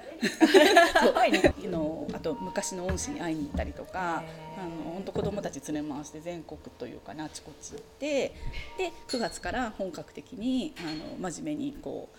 [0.96, 1.68] ハワイに？
[1.68, 4.24] のあと昔の恩師に会いに行ったりとか
[4.58, 8.36] あの本当子どもたち連れ回して全国というかねあちこち行って
[8.78, 10.82] で9月から本格的にあ
[11.24, 12.18] の真面目にこう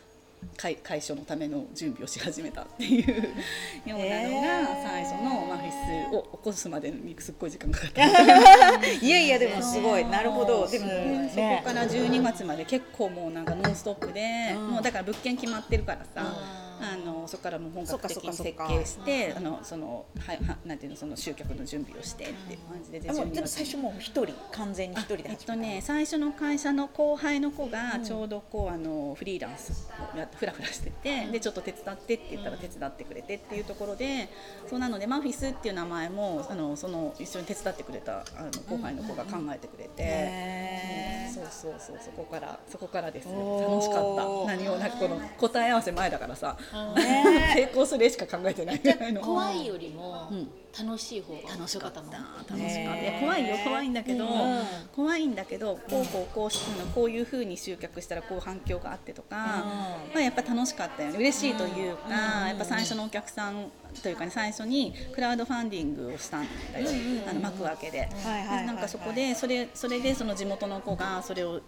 [0.56, 3.12] 解解消のための準備をし始めたっていう
[3.88, 5.70] ようなのが最初のマフィ
[6.10, 8.04] スを起こすまでにすっごい時間かかった。
[9.06, 10.04] いやいやでもすごい。
[10.04, 10.66] なるほど。
[10.66, 16.65] でも、ね、そこから12月まで結構もうなんかノンストップで、もうだから物件決まってるからさ。
[16.80, 29.88] あのそこからもう本格的に設計してあのそのはいはなんていうのその集客の準備をしてっていう感じででもでも最初もう一人完全に一人でえっとね最初の会社の後輩の子がちょうどこうあのフリーランス
[30.38, 34.28] フラフラしててでちょっと手伝ってって言ったら手伝ってくれてっていうところで
[34.68, 41.16] そうなのでマフィスっていう名前もあのその一緒に手伝ってくれたあの後輩の子が考えてくれて。
[41.36, 44.56] そうそうそこからそこからですよ楽しかった。
[44.56, 48.78] 何をなんかこの答え合わせ前だからさ、ね成功する絵しか考えてない。
[48.78, 49.20] ぐらいの。
[49.20, 50.48] 怖いよりもうん。
[50.78, 52.00] 楽しい方が楽しかった。
[52.02, 54.60] 楽しかった、怖いよ怖いんだけど、うん
[54.94, 56.60] 怖いんだけどこうこうこうし
[56.94, 61.18] こういうふうに集客したらこう反響があってとか、まあ、やっぱ楽しかったよね。
[61.18, 63.70] 嬉しいというか、やっぱ最初のお客さん
[64.02, 66.88] というかね最初にクラウドファンディングをしたんだよ、
[67.28, 68.08] あの幕開けで。
[68.66, 71.60] なんかそこでそれそれでその地元の子がそれを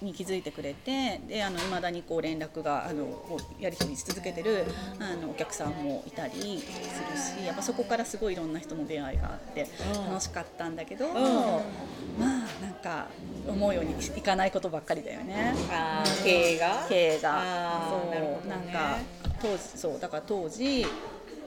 [0.00, 4.64] に気づいてくれてであの未だにこう連絡があのこうやり取りし続けてる
[4.98, 9.68] あのお客さんもいたりするしやっぱそこからすごいいろんな人の出会いがあって
[10.08, 12.28] 楽しかったんだけど、まあ
[12.62, 13.08] なんか
[13.48, 15.54] 思うようにいかないことばっかりだよね。
[15.70, 16.86] あー経営が？
[16.88, 17.42] 経営が。
[17.88, 18.10] そう。
[18.10, 18.38] ね。
[18.48, 18.98] なんか
[19.40, 20.86] 当時そうだから当時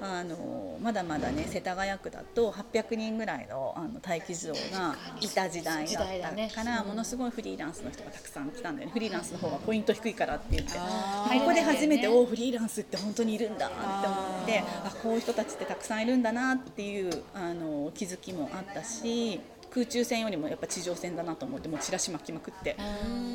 [0.01, 8.93] あのまだまだね世田谷区だと800人ぐらいのあの待機児童がいた時代だったから、ものすごいフリーランスの人がたくさん来たんだよね。
[8.93, 10.73] フリーランスの方がポイント低いからって言って。
[10.73, 10.79] こ
[11.45, 19.39] こで初めて、ねおフリーランスって本当にいるんだって思ってあこういう人たちってたくさんいるんだなっていうあの気づきもあったし
[19.75, 22.77] 空中戦よりもやっぱ地上戦だなと思ってもうチラシ巻きまくって。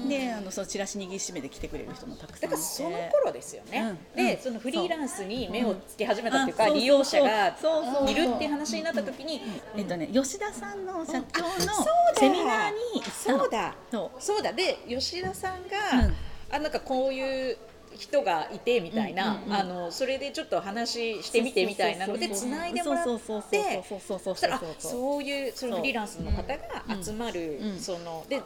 [0.09, 2.47] であのそのチラシ握りしめて来てくれる人もたくさんいて。
[2.47, 4.26] だからその頃ですよね、うん。
[4.26, 6.68] でそのフリーランスに目をつけ始めたっていうか、う。
[6.68, 6.70] ん。
[6.70, 9.43] あ利用者がそうそうそういるっていう話になった時に、
[9.76, 12.20] えっとね、吉田さんの社長のそうだ。
[12.20, 13.38] セミナーに行ったの。
[13.41, 13.74] そうだ。
[13.91, 14.22] そう。
[14.22, 14.53] そうだ。
[14.55, 16.14] で吉田さんが、うん。
[16.53, 17.59] あなんかこういう
[18.01, 27.78] 人がいてみたいな、あのそれでちょっと話してみてみたいなのでつないでもらってそうそうそうそうそうそうそしたらあそうそうそういうそのフリーランスの方が集まる、うん。
[27.78, 28.42] そので、ね、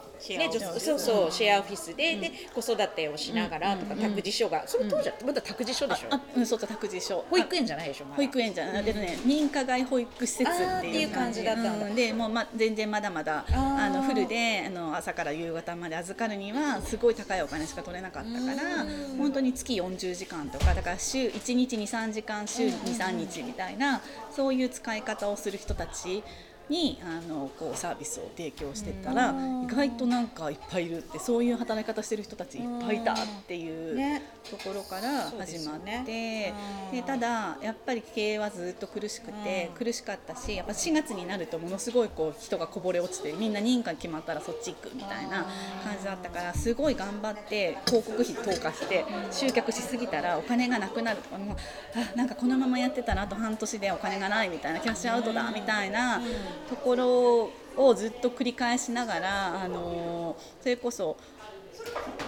[0.78, 7.24] そうそうシェアオフィスで,、で子育てをしながらとか、うん託児所がその当時はまだ託児所でしょ、あうんそうそう託児所。
[7.30, 11.90] 保育園じゃないでしょ、保育園じゃない、でもね認可外保育施設っていいうう感じだったんだ。
[11.90, 19.16] うでもう、ま、全然まだまだあのフルであの朝から夕方まで預かるにはすごい高いお金しか取れなかったからうん。
[19.18, 26.22] 本当に月40時間とかだから週1日23時間週23日みたいなそういう使い方をする人たち
[26.68, 29.64] にあのこうサービスを提供してたらうん。
[29.64, 33.94] 意外となんかいっぱいいるってそういう働き方してる人たちいっぱいいたっていう。
[33.94, 34.22] ね。
[34.50, 36.52] ところから始まって
[36.90, 36.96] うん。
[36.96, 39.84] でただやっぱり経営はずっと苦しくてうん。
[39.84, 45.46] 苦しかったしやっぱ4月になるとものすごいこう人がこぼれ落ちてみんな認可決まったらそっち行くみたいな
[45.84, 51.56] 感じだったからすごい頑張って広告費投下して集客しすぎたらお金がなくなるとかもう
[51.94, 56.20] あなんかこのままやってたらあと半年でお金がないみたいなキャッシュアウトだみたいな
[56.68, 61.16] ところをずっと繰り返しながらあのそれこそ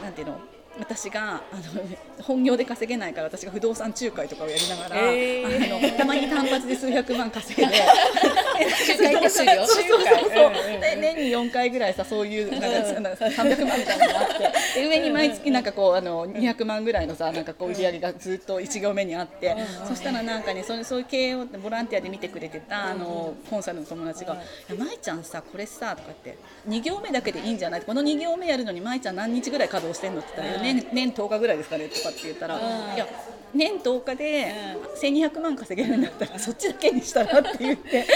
[0.02, 0.40] なんていうの？
[0.78, 5.74] 私があの本業で稼げないから私が不動産仲介とかをやりながら、えー。
[5.84, 9.66] あのたまに単発で数百万稼いで仲介手数料。
[9.66, 10.36] そうそうそう仲介。
[10.36, 10.80] うんうんうん。
[10.80, 14.28] で年に4回ぐらいさそういうなんかなんか300万みたいなのがあっ
[14.74, 19.56] てで上に毎月なんかこうあの200万ぐらいのさなんかこう売り上げがずっと1行目にあって
[19.88, 24.34] そしたらなんかねそれそういう経営をボランティアで見てくれてたあのコンサルの友達が
[24.68, 24.72] 「い。
[24.72, 26.36] や舞ちゃんさこれさ」とかって
[26.68, 27.82] 2行目だけでいいんじゃない？
[27.82, 30.20] この2行目やるのに舞ちゃん何日ぐらい稼働してんの？
[30.20, 32.56] って言ったら「年年10日ぐらいですかね」とかって言ったら
[32.94, 33.06] 「いや
[33.56, 34.52] 年10日で
[35.00, 38.06] 1200万稼げるんだったらそっちだけにしたら」って言って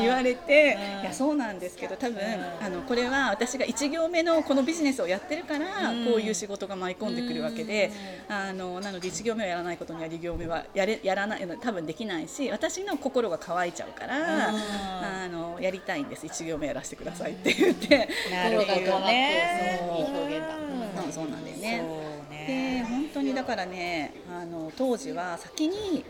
[0.00, 2.20] 言われて「いやそうなんですけど多分
[2.60, 5.66] あのこれは私が1行目のこのビジネスをやってるから
[6.06, 7.90] こういう仕事が舞い込んでくるわけで
[8.28, 16.26] あのなので1行目をやらないことには2行目はやれやらない多分できないし私の心が乾いちゃうからあのやりたいんです。
[16.26, 19.80] 1行目やらせてくださいって言ってなるほどね。
[19.96, 20.56] いい表現だ。
[21.04, 21.12] うん。
[21.12, 21.84] そうなんだよね。
[22.46, 26.04] でね本当にだからねあの当時は先に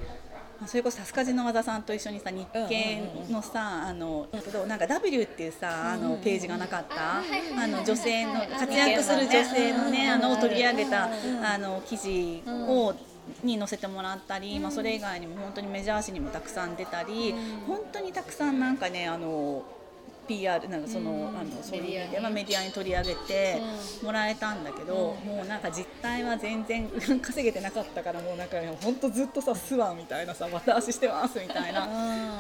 [0.59, 11.09] まあそれこそスカジの和田さんと一緒にさ日経のさあのけどなんか W っていうさあのページがなかったあの女性の活躍する女性のねあのを取り上げた
[11.43, 12.95] あの記事を
[13.43, 17.33] に載せてもらったり、まあ、それ以外にも本当にメジャー誌にもたくさん出たり、
[17.69, 19.63] 本当にたくさんなんかねあの
[20.27, 23.61] PR なんかその,、あのそういう意味でまあメディアに取り上げて
[24.03, 26.89] もらえたんだけど、もうなんか実態は全然
[27.21, 31.87] 稼げてなかったからもうなんか本当ずっとさスワンみたいなさ綿足してますみたいな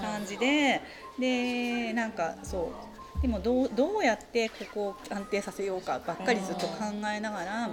[0.02, 0.80] 感じで
[1.18, 2.70] でなんかそ
[3.18, 7.70] うでもどうどうやってここを安定させようかばっかりずっと考えながら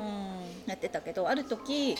[0.67, 1.95] やってたけどある時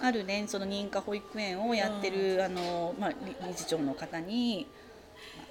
[0.00, 4.66] あるねその認可保育園をやってる、あのまあ、理理事長の方に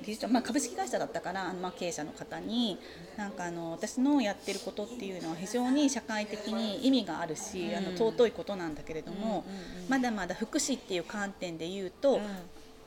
[0.07, 2.79] 理事長、まあ、株式会社だったから、まあ、経営者の方に
[3.17, 9.43] なんかあの私のやってることっていうのは非常に社会的に意味があるし、あの尊いことなんだけれども、
[9.89, 12.19] まだまだ福祉っていう観点で言うと、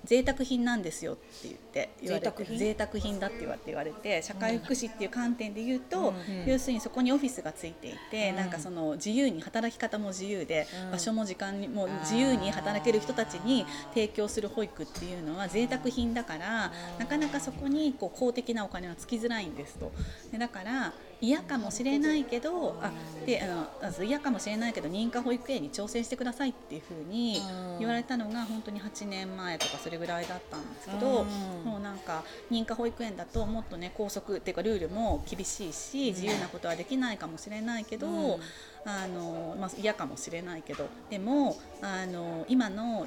[0.05, 8.37] 贅沢品なんですよって言って言われて贅沢品贅沢品だって言われて言われて社会福祉っていう観点で言うと、うん要するにそこにオフィスがついていて、うん。
[8.37, 10.91] なんかその自由に働き方も自由で、うん。
[10.93, 19.93] 場所も時間にも自由に働ける人たちに提供する保育っていうのは贅沢品だから、なかなかそこにこう公的なお金はつきづらいんですと。
[20.33, 22.93] でだから嫌かもしれないけどあ
[23.27, 27.41] であの嫌かもしれないけど認可保育園に挑戦してくださいっていうふうに
[27.79, 31.71] 言われたのが本当に8年前とかそれぐらいだったんですけど、うん。
[31.71, 38.41] もうなんか認可保育園だともっとね校則っていうかルールも厳しいし自由なことはできないかもしれないけど、うん。
[38.85, 43.07] あのまあ、嫌かもしれないけどでもあの今の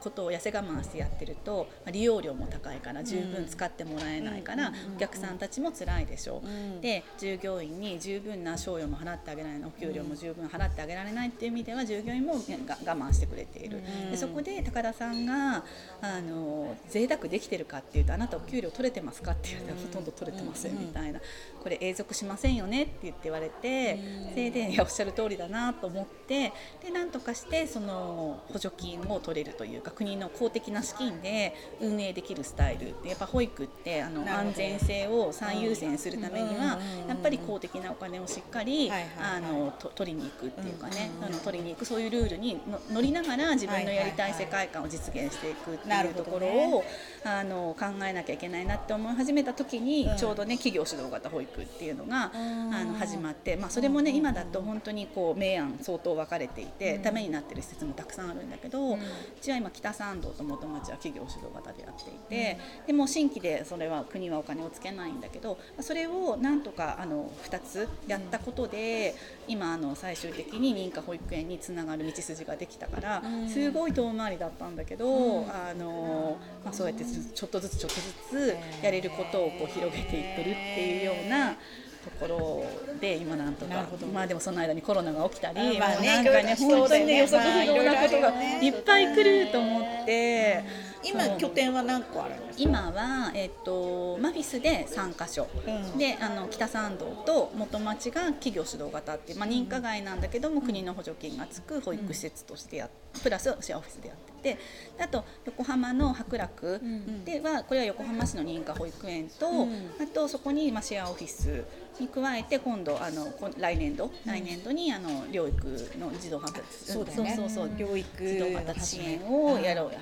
[0.00, 6.42] ことを痩せ我慢してやってるとまあ利用料も高いから十分使ってもらえないから、うんお客さんたちも辛いでしょ。
[6.44, 6.46] う。
[6.46, 6.80] うん。
[6.80, 12.34] で従業員に十分な賞与も払ってあげられないお給料も十分払ってあげられないっていう意味では従業員も
[12.66, 14.10] が我慢してくれている、うん。
[14.10, 15.64] でそこで高田さんが
[16.00, 21.20] あの贅沢できてるかっていうとあなたお給料取れてますかって言ったらほとんど取れてませんみたいな。
[21.62, 23.98] これ永続しませんよねって言って言われて
[24.30, 26.52] それでおっしゃる通りだなと思って
[26.82, 41.10] でなんとかしてその補助金を取れるというか国の公的な資金で運営できるスタイルでやっぱ保育ってあの安全性を最優先するためにはうんやっぱり公的なお金をしっかりあのと取りに行くっていうかね。
[41.18, 46.72] うんあの取りに行くそういうルールにの乗りながら自分のやりたい世界観を実現していくっていうところね。
[46.74, 46.84] を
[47.24, 50.16] あの考えなきゃいけないなって思い始めた時にうん。
[50.16, 52.74] ちょうどね企業主導型保育っていうのがうん。
[52.74, 58.98] あの始まってまあそれもね今だと本当にこう明暗相当分かれていてためになってる施設もたくさんあるんだけどう
[59.40, 69.14] ちは今北参道と元町は企業主導型でやっていてでもう新規でそれは国はお金をつけないんだけどそれをなんとかあの2つやったことで
[69.48, 73.48] 今あの最終的に認可保育園につながる道筋ができたからうん。
[73.48, 75.50] すごい遠回りだったんだけど、うん。
[75.50, 77.04] あのまあ、そうやって
[77.34, 81.56] ちょっとずつちょっとずつやれることをこう広げていってるっていうような。
[82.02, 90.64] ところで今なんとかまあでもその間にコロナが起きたり、うんまあねもうなんかね本当にね予測不能なことがいっぱい来ると思って、
[91.04, 92.62] 今拠点は何個あるんですか？
[92.62, 95.98] 今は、えっと、マフィスで3カ所、うん。
[95.98, 102.90] であの北参道と元町が企業主導型っていう、まあ、認可外なんだけども、国の補助金がつく保育施設としてやっ
[103.22, 104.58] プラスシェアオフィスでやっててで
[105.04, 106.80] あと横浜の白楽
[107.24, 109.90] ではこれは横浜市の認可保育園と、うん。
[110.00, 111.64] あとそこに、まあ、シェアオフィス
[112.00, 114.10] に加えて今度あのこ来年度？
[114.24, 115.66] 来年度にあの療育
[116.00, 117.34] の児童発達そうだよね。
[117.36, 117.76] そうそうそう。
[117.76, 119.92] 療育児童発達支援をやろう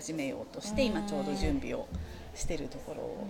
[0.00, 1.86] 始めようとして今ちょうど準備を
[2.34, 3.26] してるところ。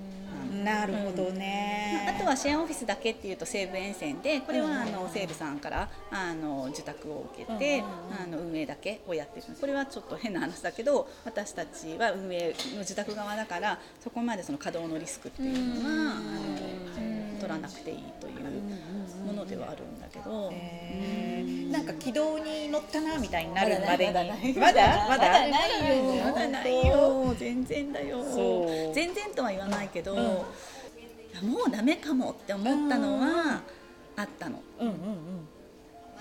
[0.64, 4.92] なるほどね、あとはシェアオフィスだけっていうと西武沿線でこれはあうん。
[4.92, 9.46] の西武さんからあの受託を受けてうんあの運営だけをやってる。
[9.60, 18.34] これはちょっと変な話だけど私たちは運営の受託側だからそこまでその稼働のリスクっていうのはあの取らなくていいという
[19.20, 20.50] ものではあるんだけど。
[20.52, 21.70] えー。
[21.70, 24.14] なんか軌道に乗ったなみたいになるまでに。
[24.58, 25.48] まだまだ？
[25.48, 26.24] ないよ。
[26.24, 27.34] まだないよ。
[27.38, 28.24] 全然だよ。
[28.92, 31.50] 全然とは言わないけど、うん。
[31.50, 33.62] もうダメかもって思ったのは
[34.16, 34.62] あったの。
[34.80, 34.94] うんうん。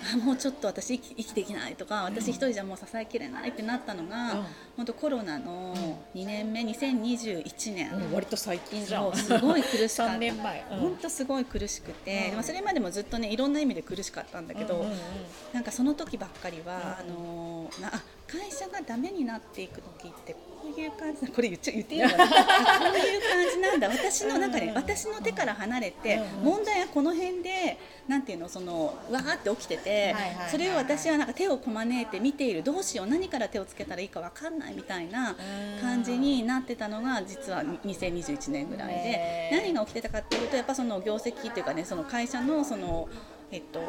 [0.01, 4.45] あもうちょっと私生き生きていけないとか私一人じゃもう支えきれないってなったのが、うん
[4.79, 5.75] 本当コロナの
[6.15, 9.13] 2年目2021年、うん、割と最近じゃん。
[9.13, 10.13] すごい苦しかった。
[10.13, 10.79] 3年前、うん。
[10.79, 12.33] 本当すごい苦しくて、うん。
[12.35, 14.97] まあそれまでもずっとねいろんな意味で苦しかったんだけど、うんうんうん。
[15.51, 17.11] なんかその時ばっかりは、うん。
[17.11, 20.39] あのなあ会社がダメになっていく時ってこ
[20.77, 22.09] ういう感じだこれ言っちゃ言っていいの？
[22.09, 23.89] かなあこういう感じなんだ。
[23.91, 24.75] 私の中で、うん。
[24.75, 27.77] 私の手から離れて、うん問題はこの辺で
[28.07, 35.35] なんていうのそのわーって起きてて、はいはいはいそれを私はなんか手をこまねいて見ているどうしよう何から手をつけたらいいかわかんないみたいな
[35.81, 39.49] 感じになってたのが実は2021年ぐらいで。
[39.51, 43.09] 何が起きてたかっていうとやっぱその業績っていうかねその会社のその
[43.51, 43.79] えっと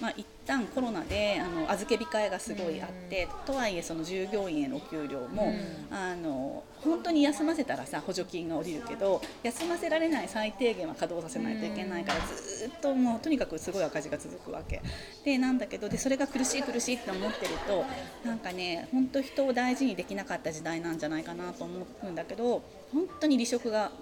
[0.00, 5.52] まあ一旦コロナであの預け控えがすごいあって、とはいえその従業員へのお給料も、
[5.90, 14.82] あの本当に休ませたらさ補助金が下りるけど休ませられない最低限は稼働させないといけないから、ずーっともうとにかくすごい赤字が続くわけ。
[15.24, 17.84] でなんだけどでそれが苦しい苦しいって思ってると
[18.24, 23.92] なんかね本当人を大事にできなかった時代なんじゃないかなと思うんだけど本当に離職が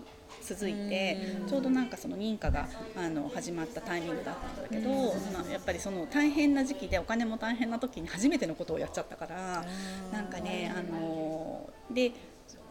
[0.51, 4.91] 続いてちょうどなんかその認可があの始まったタイミングだったんだけど、
[5.33, 9.65] まあ、やっぱりその大変な時期でお金も大変な時に初めてのことをやっちゃったから
[10.13, 12.11] なんかねあので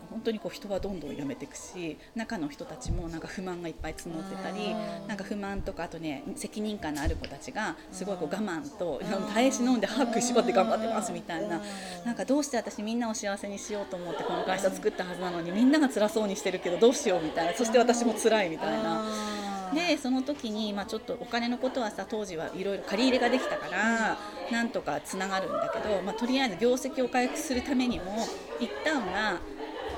[0.09, 4.73] 本当にこう人はどんどん辞めていくし中の人たちもなんか不満がいっぱい募ってたり
[5.07, 9.01] なんか不満とかあとね責任感のある子たちがすごいこう我慢と
[9.33, 11.61] 耐え忍んで歯食いしばって頑張ってますみたいな。
[12.05, 17.53] なんかどうして私みんなを幸せにしようと思ってこの会社作ったはずなのにみんなが辛そうにしてるけどどうしようみたいな。
[17.53, 19.39] そして私も辛いみたいな。
[19.73, 24.17] でその時に、まあ、ちょっとお金のことはさ当時はいろいろ借り入れができたから
[24.51, 28.25] なんとかつながるんだけど、まあ、とりあえず業績を回復するためにも
[28.59, 29.39] 一旦は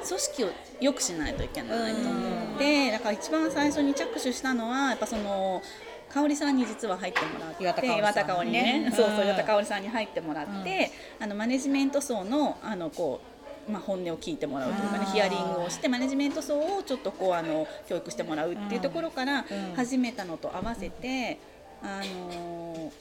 [0.05, 0.49] 組織を
[0.79, 5.61] 良くしないといけないと思ってだから一番最初に着手したのはやっぱその
[6.09, 13.31] 香織さんに実は入ってもらって岩田香織ね、ね、そうそう岩田香織さんに入ってもらって、うん、あのマネジメント層のあのこう
[13.69, 19.45] まあ、本音を聞いてもらうというかねヒアリングをしてマネジメント層をちょっとこうあの教育してもらうっていうところから
[19.75, 21.37] 始めたのと合わせて、
[21.83, 22.91] あの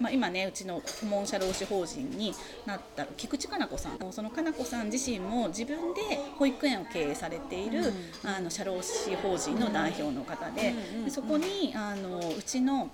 [0.00, 2.34] まあ、今ねうちの顧問社労使法人に
[2.64, 4.12] なった菊池かな子さん。
[4.12, 6.00] そのかな子さん自身も自分で
[6.38, 7.92] 保育園を経営されている、
[8.24, 10.74] あの社労使法人の代表の方で
[11.04, 12.90] でそこにあのうちの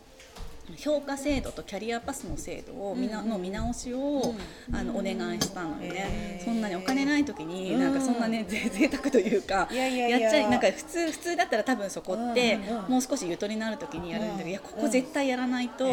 [0.76, 4.34] 評価制度とキャリアパスの制度をみな、の見直しを、
[4.72, 12.58] あのお願いしたのよね、そんなにお金ない時になんかそんなね、ぜ 贅沢というかやっちゃいなんか普通普通だったら多分そこって、
[12.88, 15.84] もう少しゆとりになる時にやるんだけど、いやここ絶対やらないと、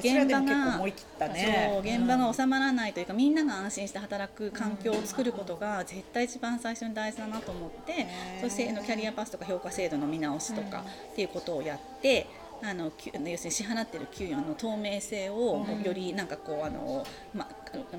[0.00, 8.06] 現場が、そう現場が収まらないというかみんなが安心して働く環境を作ることが絶対一番最初に大事だなと思って、
[8.42, 12.26] そしてのキャリアパスとか評価制度の見直しとかっていうことをやって。
[12.62, 17.48] あの要するに支払ってる給与の透明性をよりなんかこうあの、ま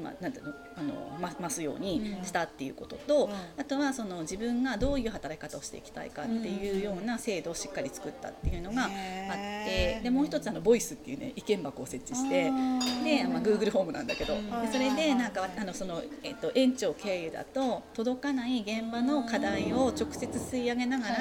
[0.01, 0.53] まなんていうの？
[0.80, 3.32] あのま増すようにしたっていうことと、うん、
[3.62, 14.41] あとはその自分がどういう働き方をしていきたいかっていうような制度をしっかり作ったっていうのがあってでもう一つあのボイスっていうね意見箱を設置してで、まあ、Google ホームなんだけどで
[14.72, 21.16] それでなんかあのその、えっと、園長経由だと届かない現場の課題を直接吸い上げながら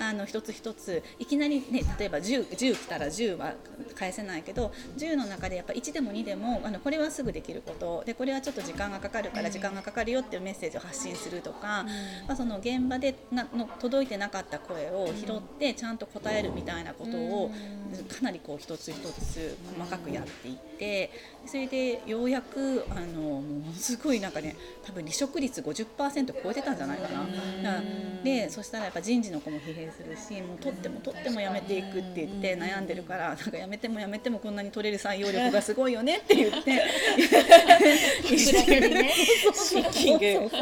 [0.00, 3.54] あの一つ一ついきなりね例えば 10, 10来たら10は
[3.94, 8.02] 返せないけど10の中でやっぱ1でも2でもあのこれはすぐできること。
[8.06, 11.84] でこれはちょっと時間がかかるから時間がかかるよっていうメッセージを発信するとか、
[12.26, 17.50] まあ、その現場でなの届いてなかった声を拾ってちゃんと答えるみたいなことを
[18.08, 20.73] かなりこう一つ一つ細かくやっていって
[21.46, 27.82] それでようやくあのものすごいなんかね多分離職率50%超えてたんじゃないかな。
[28.22, 36.82] でそしたらやっぱ人事の子も疲弊するしもう取っても取ってもやめていくって言って悩んでるからなんかやめてもやめてもこんなに取れる採用力が すごいよねって言って。
[39.54, 40.56] シッキングって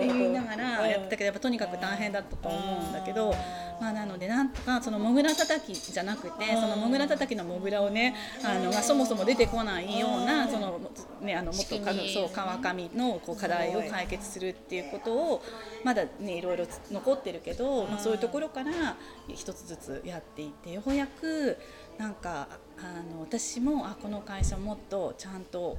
[0.00, 3.34] 言いながらやったけどやっぱとにかく大変だったと思うんだけど。
[3.80, 10.80] まあ、なのでなんとかそのモグラたたきじゃなくてそのモグラたたきのモグラをねあの、まあ、そもそも出てこないようなその、
[11.20, 11.76] ね、あのもっと
[12.12, 15.42] そう川上のこう課題を解決するっていうことを
[15.84, 18.96] まだねいろいろ残ってるけど、まあ、そういうところから
[19.28, 21.56] 一つずつやっていってようやく
[21.98, 22.48] なんか
[22.78, 25.78] あの私もあこの会社もっとちゃんと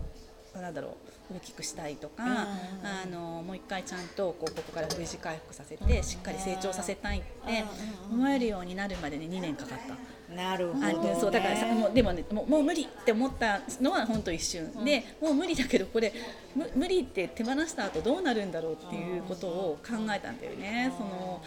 [0.62, 0.98] なんだろ
[1.32, 7.66] う大きくしたいとか、あのもう一回ちゃんとこうここから V 字回復させてしっかり成長させたいって
[8.12, 9.96] 思えるようになるまでに2年かかった。
[10.36, 16.14] なるほど、ね、そうだからさもうでもねもうもう無理って思ったのは本当一瞬、うん、でもう無理だけどこれ
[16.76, 20.92] 無理って手放した後どうなるんだろうっていうことを考えたんだよね。
[20.98, 21.42] その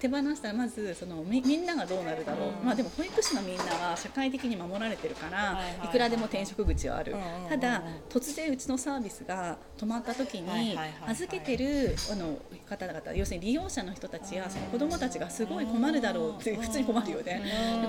[0.00, 7.14] 手放したらまずそのみみんながどうなるだろう、うん、まあでも保育士のみんなは社会的に守られてるから、いくらでも転職口はある、
[7.48, 10.76] ただ突然うちのサービスが止まった時に
[11.06, 17.42] 預けてるあの方々要するに利用者の人たちやその子どもたちがすごい困るだろうって普通に困るよね。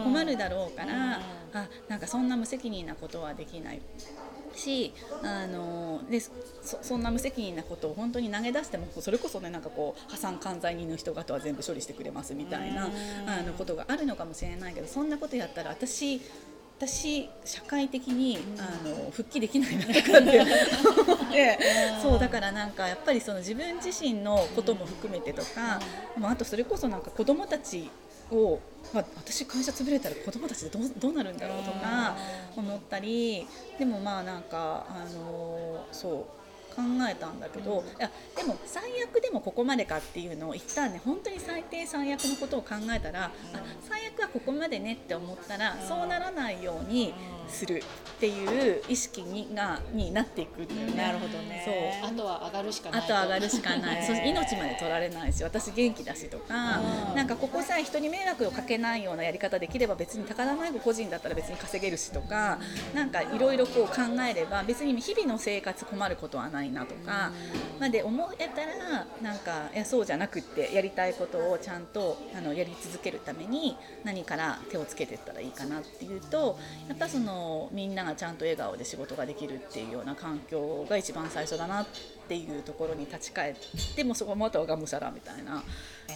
[0.04, 1.22] 困るだろうから
[1.54, 3.82] あなんかそんな無責任なことはできない
[4.56, 6.32] しあのでそ
[6.82, 12.90] そんな無責任なことを本当に投げ出してもそれこそねなんかこう破産管財人の人方は全部処理してくれますみたいな
[13.28, 16.22] あのことがあるのかもしれないけどそんなことやったら私
[16.80, 21.60] 私社会的にあの復帰できないなって思って
[22.02, 25.82] そうだからなんかやっぱりその自分自身のことも含めてとか、
[26.18, 27.90] まあ、あとそれこそなんか子どもたち
[28.32, 28.59] を、
[28.93, 32.15] まあ、私会社潰れたら子供たちでどうどうなるんだろうとか
[32.55, 36.39] 思ったりでもまあなんかあのそう。
[36.80, 43.32] 考えたんだけどいやでも最悪でもここまでかっていうのを一旦ね本当に最低最悪のことを考えたらあ
[43.82, 47.13] 最悪はここまでねって思ったらそうならないように
[47.49, 47.84] する
[48.17, 50.97] っていう意識にがになっていくんだよね。
[50.97, 51.63] なるほどね。
[51.65, 52.11] そう。
[52.11, 57.15] あとは上がるしかないあと上がるしかない、ねそう命まで取られないし私元気だしとか、うん。
[57.15, 62.59] なんかここさえ人に迷惑をかけないようなやり方できれば別に高田迷子個人だったら別に稼げるしとか、
[62.93, 67.32] なんかいろいろこう考えれば別に日々の生活困ることはないなとか、
[67.80, 76.57] まで思えたらなんかいやそうじゃなくってやりたいことをちゃんとあのやり続けるために何から手をつけていったらいいかなっていうと
[76.88, 81.88] やっぱそのみんながちゃんと笑顔で仕事ができるっていうような環境が一番最初だなっ
[82.28, 83.55] ていうところに立ち返っ
[83.95, 85.63] てもうそこまたはがむしゃらみたいな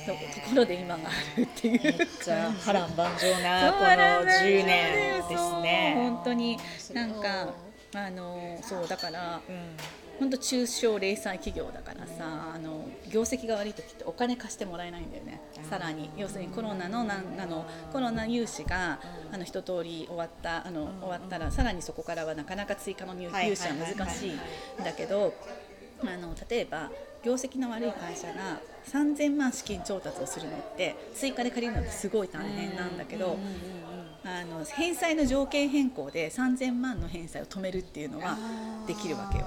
[0.06, 1.84] とところで今があるっていう。
[1.84, 3.86] めっちゃ波乱万丈なこの
[4.32, 5.94] 10年ですね。
[5.98, 6.58] 本当に
[6.94, 7.54] なんか
[7.96, 9.78] あのそうだからうん
[10.20, 15.42] 本当中小零細企業だからさあの業績が悪い時ってお金貸してもらえないんだよね。
[15.70, 16.10] さらに。
[16.18, 19.00] 要するにコロナのなんあのコロナ融資が
[19.32, 24.38] あの一通り終わったあの終わったらさらにそこからはなかなか追加の入はい融資は難しいん
[24.84, 25.34] だけど
[26.02, 26.90] あの例えば
[27.24, 28.60] 業績の悪い会社が
[28.92, 33.38] 3000万資金調達をするのって追加で借りるのってすごい大変なんだけど
[34.26, 38.38] あの返済の条件変更で3000万の返済を止めるっていうのは
[38.88, 39.46] できるわけよ。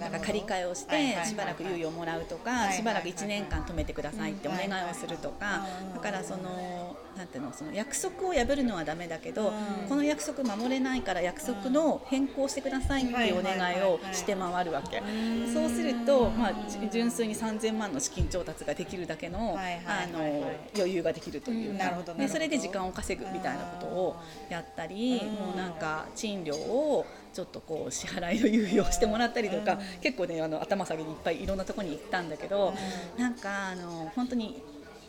[0.00, 5.94] だから借り換えをしてしばらく猶予をもらうとかしばらく1年間止めてくださいってお願いをするとかうん。
[5.94, 9.88] だからそのなんていうのその約束を破るのはダメだけどうん。
[9.90, 15.00] この約束守れないから約束の変更してくださいっていうお願いをして回るわけ。
[15.00, 15.52] ん。
[15.52, 24.16] そうするとまあじ純粋に3000万の資金調達ができるだけのあの余裕ができるというかでそれで時間を稼ぐみたいなことを
[24.48, 25.34] やったりうん。
[25.34, 27.04] もうなんか賃料を
[27.34, 29.80] ちょっとこう支払いの猶予をしてもらったりとか、うん。
[30.00, 32.72] 結構ねあの頭下げにいっぱいいろんなところに行ったんだけど、
[33.18, 34.62] なんかあの本当に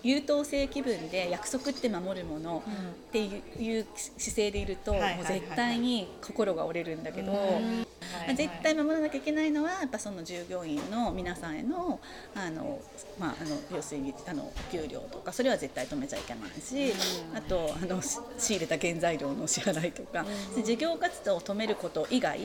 [0.04, 2.64] 優等生気分で約束って守るもの
[3.10, 4.94] っていう姿勢でいると、
[5.28, 7.32] 絶対に心が折れるんだけど。
[7.32, 12.00] まあ絶対守らなきゃいけないのはやっぱその従業員の皆さんへの
[12.36, 12.80] あの、
[13.20, 16.94] まあ、あの要するにあのお給料とかそれは絶対止めちゃいけないし、
[17.34, 20.26] あとあのし仕入れた原材料の支払いとか、
[20.56, 22.40] で事業活動を止めること以外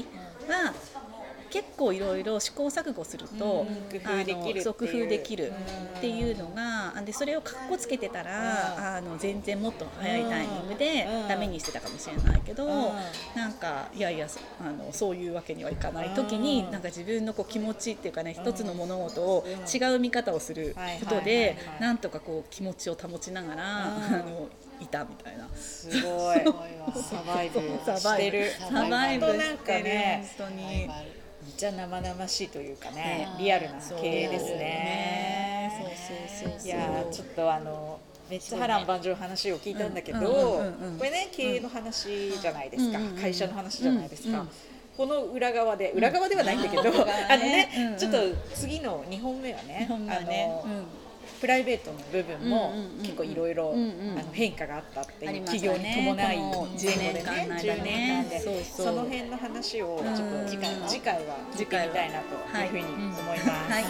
[0.49, 0.73] は
[1.51, 4.55] 結構いろいろ試行錯誤すると、うん工夫できるっていう。
[4.55, 11.28] あのそう工夫できるうんっていうのがでそれをかっこつけてたら、あの全然もっと早いタイミングでうん。
[11.28, 12.70] ダメにしてたかもしれないけど、うん。
[13.34, 16.70] なんかいやいやそあのそういうわけにはいかない時に、うん。
[16.70, 24.05] なんか自分のこう気持ちっていうかね一つの物事を違う見方をすることではいなんとかこう気持ちを保ちながら、うん。
[24.05, 24.49] あの
[24.80, 25.49] いたみたいな。
[25.55, 26.38] すごい。
[27.03, 28.51] サバイブしてる。
[28.59, 29.26] サバイブ。
[29.26, 29.84] 本当なんかしてる。
[29.84, 30.90] ね本当に。
[31.57, 35.73] ちゃ生々しいというかねねリアルな経営ですね。
[35.79, 37.99] そうそうそういやーちょっとあの
[38.31, 40.19] めっちゃ波乱万丈の話を聞いたんだけど、
[40.99, 44.45] これね経営の話じゃないですか、会社の話じゃないですか、
[44.97, 46.95] この裏側で裏側ではないんだけど、あの
[47.43, 48.19] ね、ちょっと
[48.55, 49.87] 次の2本目はね。
[49.89, 50.85] あの
[51.41, 53.74] プライベートの部分も結構いろいろ
[54.32, 57.76] 変化があったっていう企業に伴いねこの10年間の間ね。
[57.76, 60.45] 10年間でその辺の話をちょっうん。
[60.45, 61.37] と次回次回は。
[61.53, 63.72] 聞いてみたいなというふうに思います。
[63.72, 63.84] はい、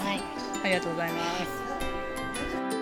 [0.64, 1.20] ありがとうございま
[2.72, 2.75] す。